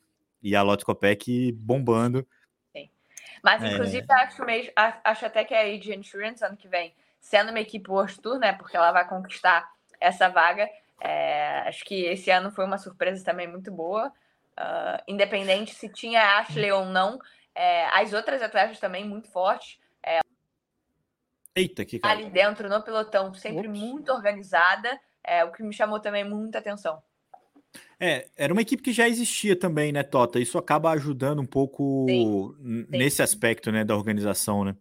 [0.43, 2.27] E a Lotte Kopeck bombando.
[3.41, 3.73] Mas, É.
[3.73, 7.89] inclusive, acho, mesmo, acho até que a AG Insurance, ano que vem, sendo uma equipe
[7.89, 8.53] World Tour, né?
[8.53, 9.69] Porque ela vai conquistar
[9.99, 10.69] essa vaga.
[11.05, 14.13] é, acho que esse ano foi uma surpresa também muito boa.
[14.55, 17.19] Ah, independente se tinha Ashley ou não,
[17.53, 19.77] é, as outras atletas também muito fortes.
[21.55, 22.13] Eita, que cara.
[22.13, 23.79] ali dentro no pelotão, sempre Ops.
[23.79, 27.01] muito organizada, é o que me chamou também muita atenção.
[28.06, 30.38] É, era uma equipe que já existia também, né, Tota?
[30.38, 32.86] Isso acaba ajudando um pouco Sim, sim.
[32.89, 34.76] nesse aspecto, né, da organização, né?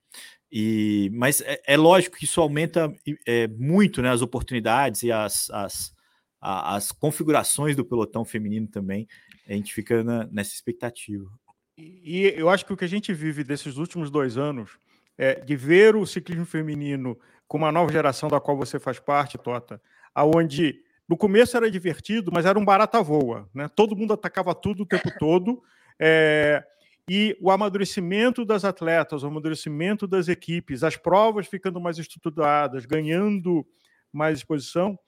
[0.50, 2.92] E, mas é, é lógico que isso aumenta
[3.24, 5.94] é, muito, né, as oportunidades e as, as,
[6.40, 9.06] a- as configurações do pelotão feminino também.
[9.48, 11.30] A gente fica na- nessa expectativa.
[11.78, 14.72] E e eu acho que o que a gente vive desses últimos dois anos
[15.16, 17.16] é de ver o ciclismo feminino
[17.46, 19.80] com uma nova geração da qual você faz parte, Tota,
[20.12, 23.68] aonde no começo era divertido, mas era um barata voa, né?
[23.76, 25.62] Todo mundo atacava tudo o tempo todo.
[26.00, 26.64] é,
[27.06, 33.66] e o amadurecimento das atletas, o amadurecimento das equipes, as provas ficando mais estruturadas, ganhando
[34.10, 34.98] mais exposição.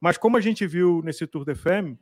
[0.00, 1.98] Mas como a gente viu nesse Tour de Femme,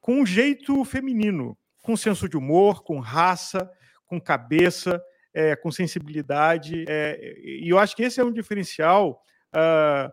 [0.00, 3.70] com um jeito feminino, com senso de humor, com raça,
[4.06, 4.98] com cabeça,
[5.34, 6.86] é, com sensibilidade.
[6.88, 9.20] é, e eu acho que esse é um diferencial
[9.52, 10.10] ah,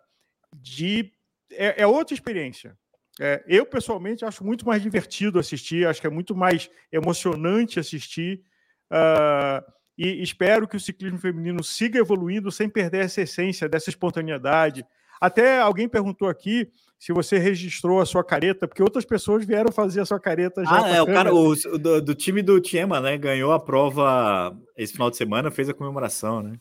[0.53, 1.09] de.
[1.53, 2.77] É, é outra experiência.
[3.23, 8.41] É, eu, pessoalmente, acho muito mais divertido assistir, acho que é muito mais emocionante assistir.
[8.89, 9.63] ah,
[9.95, 14.83] e espero que o ciclismo feminino siga evoluindo sem perder essa essência, dessa espontaneidade.
[15.21, 16.67] Até alguém perguntou aqui
[16.97, 20.83] se você registrou a sua careta, porque outras pessoas vieram fazer a sua careta já.
[20.83, 23.15] Ah, é, o cara o do, do time do Tiema, né?
[23.15, 26.57] Ganhou a prova esse final de semana, fez a comemoração, né?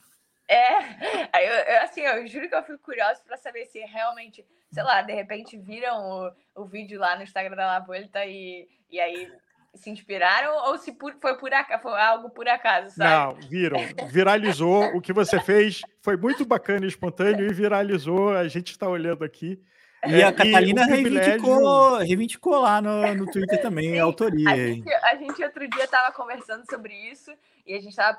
[0.51, 4.45] É, aí eu, eu, assim, eu juro que eu fico curiosa para saber se realmente,
[4.73, 8.69] sei lá, de repente viram o, o vídeo lá no Instagram da La Vuelta e,
[8.91, 9.31] e aí
[9.75, 13.41] se inspiraram ou se por, foi, por foi algo por acaso, sabe?
[13.41, 13.79] Não, viram.
[14.09, 14.87] Viralizou.
[14.97, 18.35] O que você fez foi muito bacana e espontâneo e viralizou.
[18.35, 19.63] A gente está olhando aqui.
[20.07, 24.51] E É, a Catalina o privilégio- reivindicou, reivindicou lá no, no Twitter também a autoria.
[24.51, 27.31] A gente, a gente outro dia estava conversando sobre isso
[27.67, 28.19] e a gente estava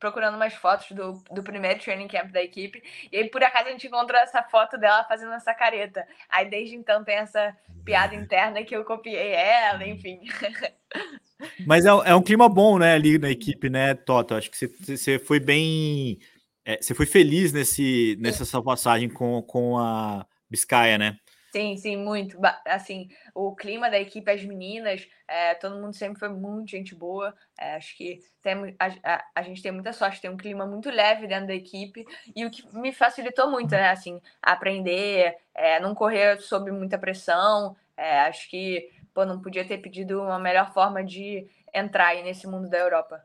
[0.00, 2.82] procurando umas fotos do, do primeiro training camp da equipe.
[3.12, 6.06] E aí, por acaso, a gente encontrou essa foto dela fazendo essa careta.
[6.30, 7.54] Aí, desde então, tem essa
[7.84, 10.20] piada interna que eu copiei ela, enfim.
[11.66, 14.34] Mas é, é um clima bom, né, ali na equipe, né, Toto?
[14.34, 16.18] Acho que você, você foi bem.
[16.64, 21.18] é, você foi feliz nesse, nessa sua passagem com, com a Biscaia, né?
[21.50, 22.38] Sim, sim, muito.
[22.66, 27.34] Assim, o clima da equipe, as meninas, é, todo mundo sempre foi muito gente boa.
[27.58, 30.90] É, acho que temos, a, a, a gente tem muita sorte, tem um clima muito
[30.90, 32.04] leve dentro da equipe
[32.36, 33.90] e o que me facilitou muito, né?
[33.90, 37.74] Assim, aprender, é, não correr sob muita pressão.
[37.96, 42.68] Acho que, pô, não podia ter pedido uma melhor forma de entrar aí nesse mundo
[42.68, 43.24] da Europa.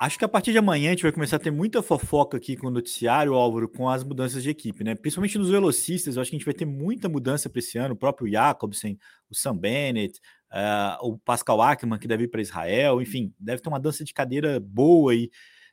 [0.00, 2.56] Acho que a partir de amanhã a gente vai começar a ter muita fofoca aqui
[2.56, 4.94] com o noticiário, Álvaro, com as mudanças de equipe, né?
[4.94, 7.94] Principalmente nos velocistas, eu acho que a gente vai ter muita mudança para esse ano.
[7.94, 8.96] O próprio Jacobsen,
[9.28, 10.20] o Sam Bennett,
[10.52, 14.14] uh, o Pascal Ackermann, que deve ir para Israel, enfim, deve ter uma dança de
[14.14, 15.30] cadeira boa aí.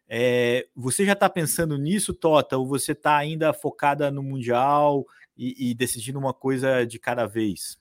[0.09, 5.05] É, você já está pensando nisso, Tota, ou você está ainda focada no Mundial
[5.38, 7.78] e, e, decidindo uma coisa de cada vez?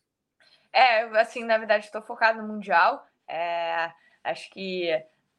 [0.71, 3.07] É, assim, na verdade, estou focado no Mundial.
[3.27, 3.91] É,
[4.23, 4.91] acho que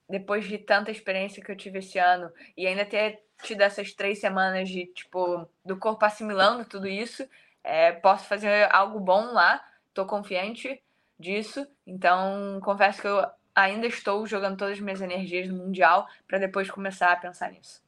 [0.10, 4.20] depois de tanta experiência que eu tive esse ano e ainda ter tido essas três
[4.20, 7.28] semanas de tipo do corpo assimilando tudo isso,
[7.64, 9.64] é, posso fazer algo bom lá.
[9.94, 10.82] Tô confiante
[11.20, 11.66] disso.
[11.86, 13.26] Então, confesso que eu
[13.56, 17.82] ainda estou jogando todas as minhas energias no mundial para depois começar a pensar nisso.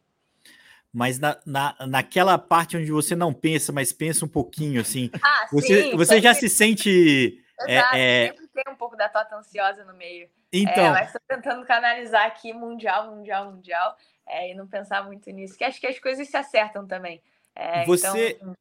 [0.93, 5.47] mas na, na, naquela parte onde você não pensa, mas pensa um pouquinho, assim, ah,
[5.51, 7.43] você, sim, você já se sente...
[7.67, 8.27] Exato, é, é...
[8.29, 10.29] sempre tem um pouco da tota ansiosa no meio.
[10.51, 10.85] Então...
[10.85, 13.95] É, mas estou tentando canalizar aqui mundial, mundial, mundial,
[14.25, 17.21] é, e não pensar muito nisso, que acho que as coisas se acertam também.
[17.55, 18.37] É, você...
[18.39, 18.55] Então...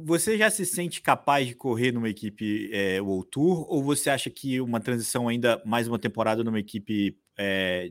[0.00, 4.30] Você já se sente capaz de correr numa equipe é, World Tour ou você acha
[4.30, 7.90] que uma transição ainda mais uma temporada numa equipe é,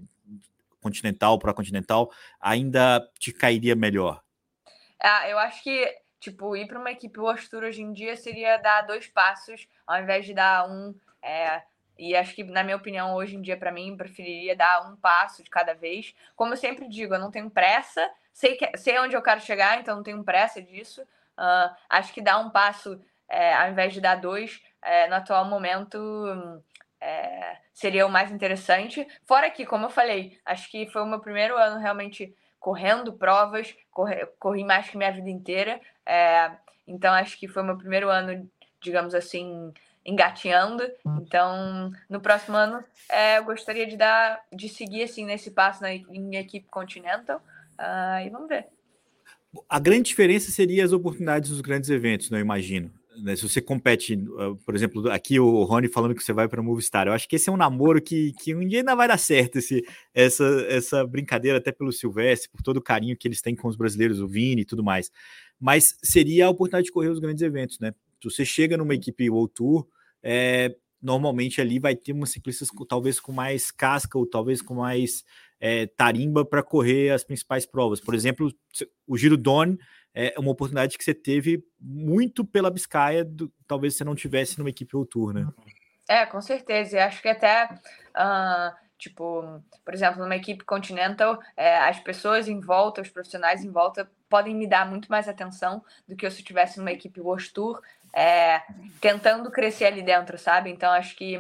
[0.80, 2.10] continental para continental
[2.40, 4.24] ainda te cairia melhor?
[5.04, 5.86] Ah, eu acho que
[6.18, 10.02] tipo ir para uma equipe World Tour hoje em dia seria dar dois passos ao
[10.02, 10.96] invés de dar um.
[11.22, 11.62] É,
[11.98, 15.44] e acho que, na minha opinião, hoje em dia, para mim, preferiria dar um passo
[15.44, 16.14] de cada vez.
[16.36, 19.80] Como eu sempre digo, eu não tenho pressa, sei, que, sei onde eu quero chegar,
[19.80, 21.02] então não tenho pressa disso.
[21.38, 25.46] Uh, acho que dar um passo é, ao invés de dar dois, é, no atual
[25.46, 25.98] momento,
[27.00, 29.06] é, seria o mais interessante.
[29.26, 33.76] Fora que, como eu falei, acho que foi o meu primeiro ano realmente correndo provas,
[33.92, 35.80] corri, corri mais que minha vida inteira.
[36.06, 36.52] É,
[36.88, 38.50] então, acho que foi o meu primeiro ano,
[38.82, 39.74] digamos assim,
[40.08, 40.84] engateando.
[41.22, 42.82] Então, no próximo ano,
[43.12, 47.42] é, eu gostaria de dar, de seguir assim nesse passo na, em equipe Continental.
[47.78, 48.66] Uh, e vamos ver.
[49.70, 52.92] A grande diferença seria as oportunidades dos grandes eventos, não né, imagino.
[53.18, 53.36] Né?
[53.36, 57.08] Se você compete, ah, por exemplo, aqui o Rony falando que você vai para Movistar,
[57.08, 59.58] eu acho que esse é um namoro que, que um dia ainda vai dar certo,
[59.58, 59.84] esse,
[60.14, 63.76] essa, essa brincadeira, até pelo Silvestre, por todo o carinho que eles têm com os
[63.76, 65.12] brasileiros, o Vini e tudo mais.
[65.60, 67.94] Mas seria a oportunidade de correr os grandes eventos, né?
[68.24, 69.88] Você chega numa equipe World Tour,
[70.30, 74.74] é, normalmente ali vai ter umas ciclistas com, talvez com mais casca ou talvez com
[74.74, 75.24] mais
[75.58, 78.02] é, tarimba para correr as principais provas.
[78.02, 78.52] Por exemplo,
[79.08, 79.78] o Giro Don
[80.14, 84.70] é uma oportunidade que você teve muito pela Biscaia, do, talvez você não tivesse numa
[84.70, 85.48] equipe Tour, né?
[86.10, 86.98] É, com certeza.
[86.98, 92.60] E acho que até, uh, tipo, por exemplo, numa equipe Continental, é, as pessoas em
[92.60, 96.40] volta, os profissionais em volta, podem me dar muito mais atenção do que se eu
[96.40, 97.82] estivesse numa equipe World Tour,
[98.18, 98.64] é,
[99.00, 100.72] tentando crescer ali dentro, sabe?
[100.72, 101.40] Então acho que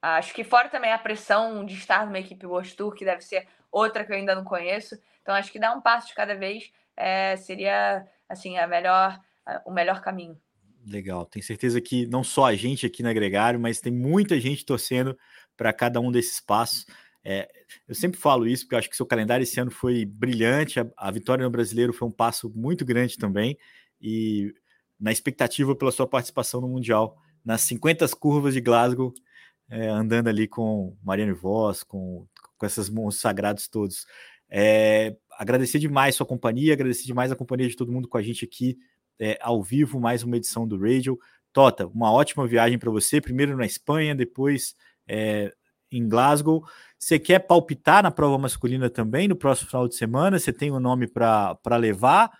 [0.00, 3.48] acho que fora também a pressão de estar numa equipe World Tour, que deve ser
[3.72, 4.96] outra que eu ainda não conheço.
[5.20, 9.18] Então acho que dar um passo de cada vez é, seria assim a melhor,
[9.66, 10.40] o melhor caminho.
[10.86, 14.64] Legal, tenho certeza que não só a gente aqui na Gregário, mas tem muita gente
[14.64, 15.18] torcendo
[15.56, 16.86] para cada um desses passos.
[17.24, 17.48] É,
[17.88, 20.78] eu sempre falo isso porque eu acho que seu calendário esse ano foi brilhante.
[20.78, 23.58] A, a, vitória no Brasileiro foi um passo muito grande também.
[24.00, 24.52] E
[25.02, 29.12] na expectativa pela sua participação no Mundial, nas 50 curvas de Glasgow,
[29.68, 32.24] é, andando ali com Mariano Voss, com,
[32.56, 34.06] com esses monstros sagrados todos.
[34.48, 38.44] É, agradecer demais sua companhia, agradecer demais a companhia de todo mundo com a gente
[38.44, 38.78] aqui
[39.18, 41.18] é, ao vivo, mais uma edição do Radio.
[41.52, 44.76] Tota, uma ótima viagem para você, primeiro na Espanha, depois
[45.08, 45.52] é,
[45.90, 46.64] em Glasgow.
[46.96, 50.38] Você quer palpitar na prova masculina também no próximo final de semana?
[50.38, 52.30] Você tem um nome para levar?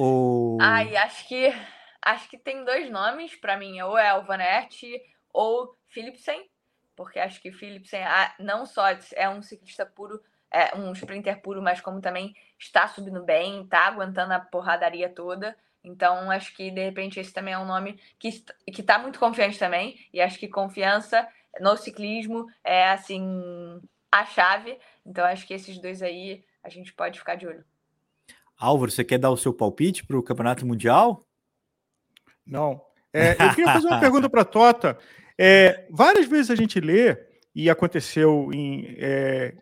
[0.00, 0.58] Ou...
[0.60, 1.52] Ai, acho que
[2.00, 6.48] acho que tem dois nomes para mim, ou é o Vanetti ou Philipsen,
[6.94, 8.84] porque acho que Philipsen ah, não só
[9.16, 10.22] é um ciclista puro,
[10.52, 15.56] é um sprinter puro, mas como também está subindo bem, está aguentando a porradaria toda.
[15.82, 18.30] Então, acho que de repente esse também é um nome que
[18.72, 19.98] que está muito confiante também.
[20.12, 21.26] E acho que confiança
[21.60, 23.80] no ciclismo é assim
[24.12, 24.78] a chave.
[25.04, 27.64] Então, acho que esses dois aí a gente pode ficar de olho.
[28.58, 31.26] Álvaro, você quer dar o seu palpite para o Campeonato Mundial?
[32.44, 32.82] Não.
[33.12, 34.98] É, eu queria fazer uma pergunta para a Tota.
[35.38, 37.16] É, várias vezes a gente lê,
[37.54, 39.54] e aconteceu em, é,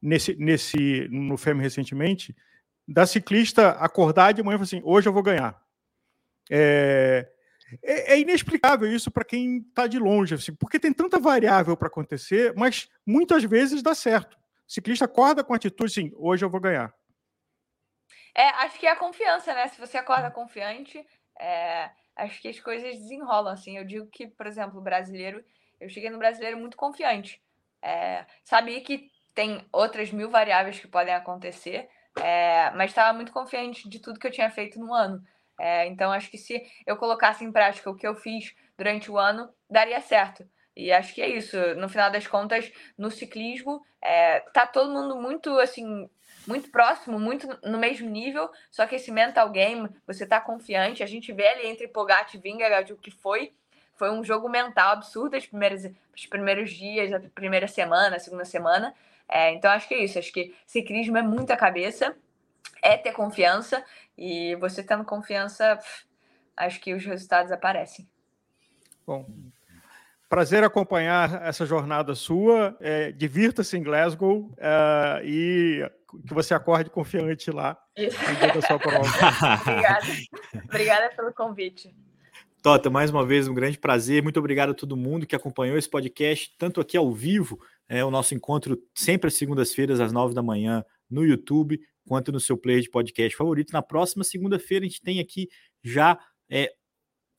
[0.00, 2.34] nesse, nesse, no FEM recentemente,
[2.86, 5.60] da ciclista acordar de manhã e falar assim: hoje eu vou ganhar.
[6.50, 7.28] É,
[7.82, 11.88] é, é inexplicável isso para quem está de longe, assim, porque tem tanta variável para
[11.88, 14.34] acontecer, mas muitas vezes dá certo.
[14.34, 16.92] O ciclista acorda com a atitude assim: hoje eu vou ganhar.
[18.34, 19.68] É, acho que é a confiança, né?
[19.68, 21.06] Se você acorda confiante,
[21.38, 23.76] é, acho que as coisas desenrolam, assim.
[23.78, 25.44] Eu digo que, por exemplo, o brasileiro,
[25.80, 27.40] eu cheguei no brasileiro muito confiante.
[27.80, 31.88] É, sabia que tem outras mil variáveis que podem acontecer,
[32.20, 35.22] é, mas estava muito confiante de tudo que eu tinha feito no ano.
[35.60, 39.18] É, então, acho que se eu colocasse em prática o que eu fiz durante o
[39.18, 40.48] ano, daria certo.
[40.76, 41.56] E acho que é isso.
[41.76, 46.08] No final das contas, no ciclismo, é, tá todo mundo muito assim
[46.46, 51.06] muito próximo, muito no mesmo nível, só que esse mental game, você tá confiante, a
[51.06, 53.52] gente vê ali entre Pogacar e Vingegaard o que foi,
[53.96, 55.84] foi um jogo mental absurdo os primeiros,
[56.14, 58.94] os primeiros dias, a primeira semana, a segunda semana,
[59.28, 62.14] é, então acho que é isso, acho que ciclismo é muita cabeça,
[62.82, 63.84] é ter confiança,
[64.16, 65.78] e você tendo confiança,
[66.56, 68.06] acho que os resultados aparecem.
[69.06, 69.26] Bom,
[70.28, 72.76] prazer acompanhar essa jornada sua.
[72.80, 75.90] É, Divirta-se em Glasgow é, e
[76.22, 79.08] que você acorde confiante lá no dia da sua prova.
[79.62, 80.06] Obrigada.
[80.68, 81.94] Obrigada pelo convite.
[82.62, 84.22] Tota, mais uma vez, um grande prazer.
[84.22, 88.10] Muito obrigado a todo mundo que acompanhou esse podcast, tanto aqui ao vivo, é o
[88.10, 92.80] nosso encontro sempre às segundas-feiras, às nove da manhã, no YouTube, quanto no seu player
[92.80, 93.72] de podcast favorito.
[93.72, 95.48] Na próxima segunda-feira, a gente tem aqui
[95.82, 96.18] já.
[96.48, 96.72] É,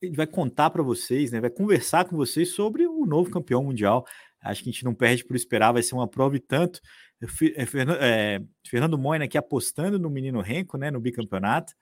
[0.00, 1.40] ele vai contar para vocês, né?
[1.40, 4.06] Vai conversar com vocês sobre o novo campeão mundial.
[4.40, 6.80] Acho que a gente não perde por esperar, vai ser uma prova e tanto.
[7.22, 11.72] É, é, Fernando Moina aqui apostando no menino Renko, né, no bicampeonato,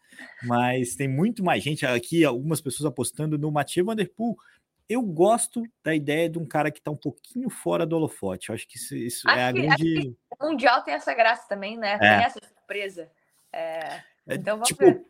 [0.44, 4.36] mas tem muito mais gente aqui, algumas pessoas apostando no Mathieu Van Der Poel.
[4.88, 8.50] Eu gosto da ideia de um cara que está um pouquinho fora do holofote.
[8.50, 10.16] Eu acho que isso, isso é a que, grande.
[10.38, 11.94] o Mundial tem essa graça também, né?
[11.94, 11.98] É.
[11.98, 13.10] Tem essa surpresa.
[13.50, 14.02] É...
[14.28, 15.04] Então vamos tipo, ver.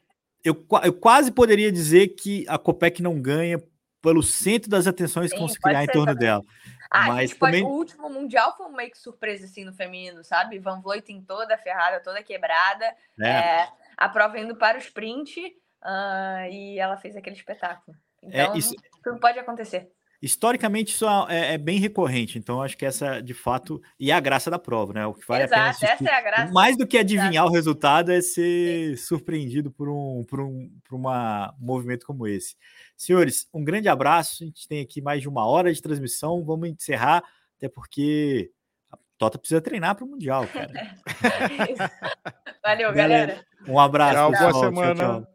[0.44, 3.60] Eu, eu quase poderia dizer que a Copec não ganha
[4.00, 6.20] pelo centro das atenções Sim, que vão se criar em torno também.
[6.20, 6.44] dela.
[6.90, 7.62] Ah, mas também...
[7.62, 10.58] pode, o último mundial foi meio que surpresa assim no feminino, sabe?
[10.58, 12.86] Van Vleuten toda ferrada, toda quebrada,
[13.20, 13.28] é.
[13.28, 15.40] É, a prova indo para o sprint
[15.82, 17.96] uh, e ela fez aquele espetáculo.
[18.22, 18.74] É, então, é, isso...
[19.02, 19.90] tudo pode acontecer.
[20.24, 24.20] Historicamente, isso é, é, bem recorrente, então acho que essa, de fato, e é a
[24.20, 25.06] graça da prova, né?
[25.06, 26.52] O que vale Exato, a pena essa é a graça.
[26.54, 27.50] Mais do que adivinhar Exato.
[27.50, 29.04] o resultado é ser Sim.
[29.04, 32.56] surpreendido por um, por um por uma, um movimento como esse.
[32.96, 34.44] Senhores, um grande abraço.
[34.44, 36.42] A gente tem aqui mais de uma hora de transmissão.
[36.42, 37.22] Vamos encerrar,
[37.58, 38.50] até porque
[38.90, 40.72] a Tota precisa treinar para o Mundial, cara.
[42.64, 43.44] Valeu, galera.
[43.68, 44.14] Um abraço.
[44.14, 44.94] Tchau, boa semana.
[44.94, 45.33] Tchau, tchau.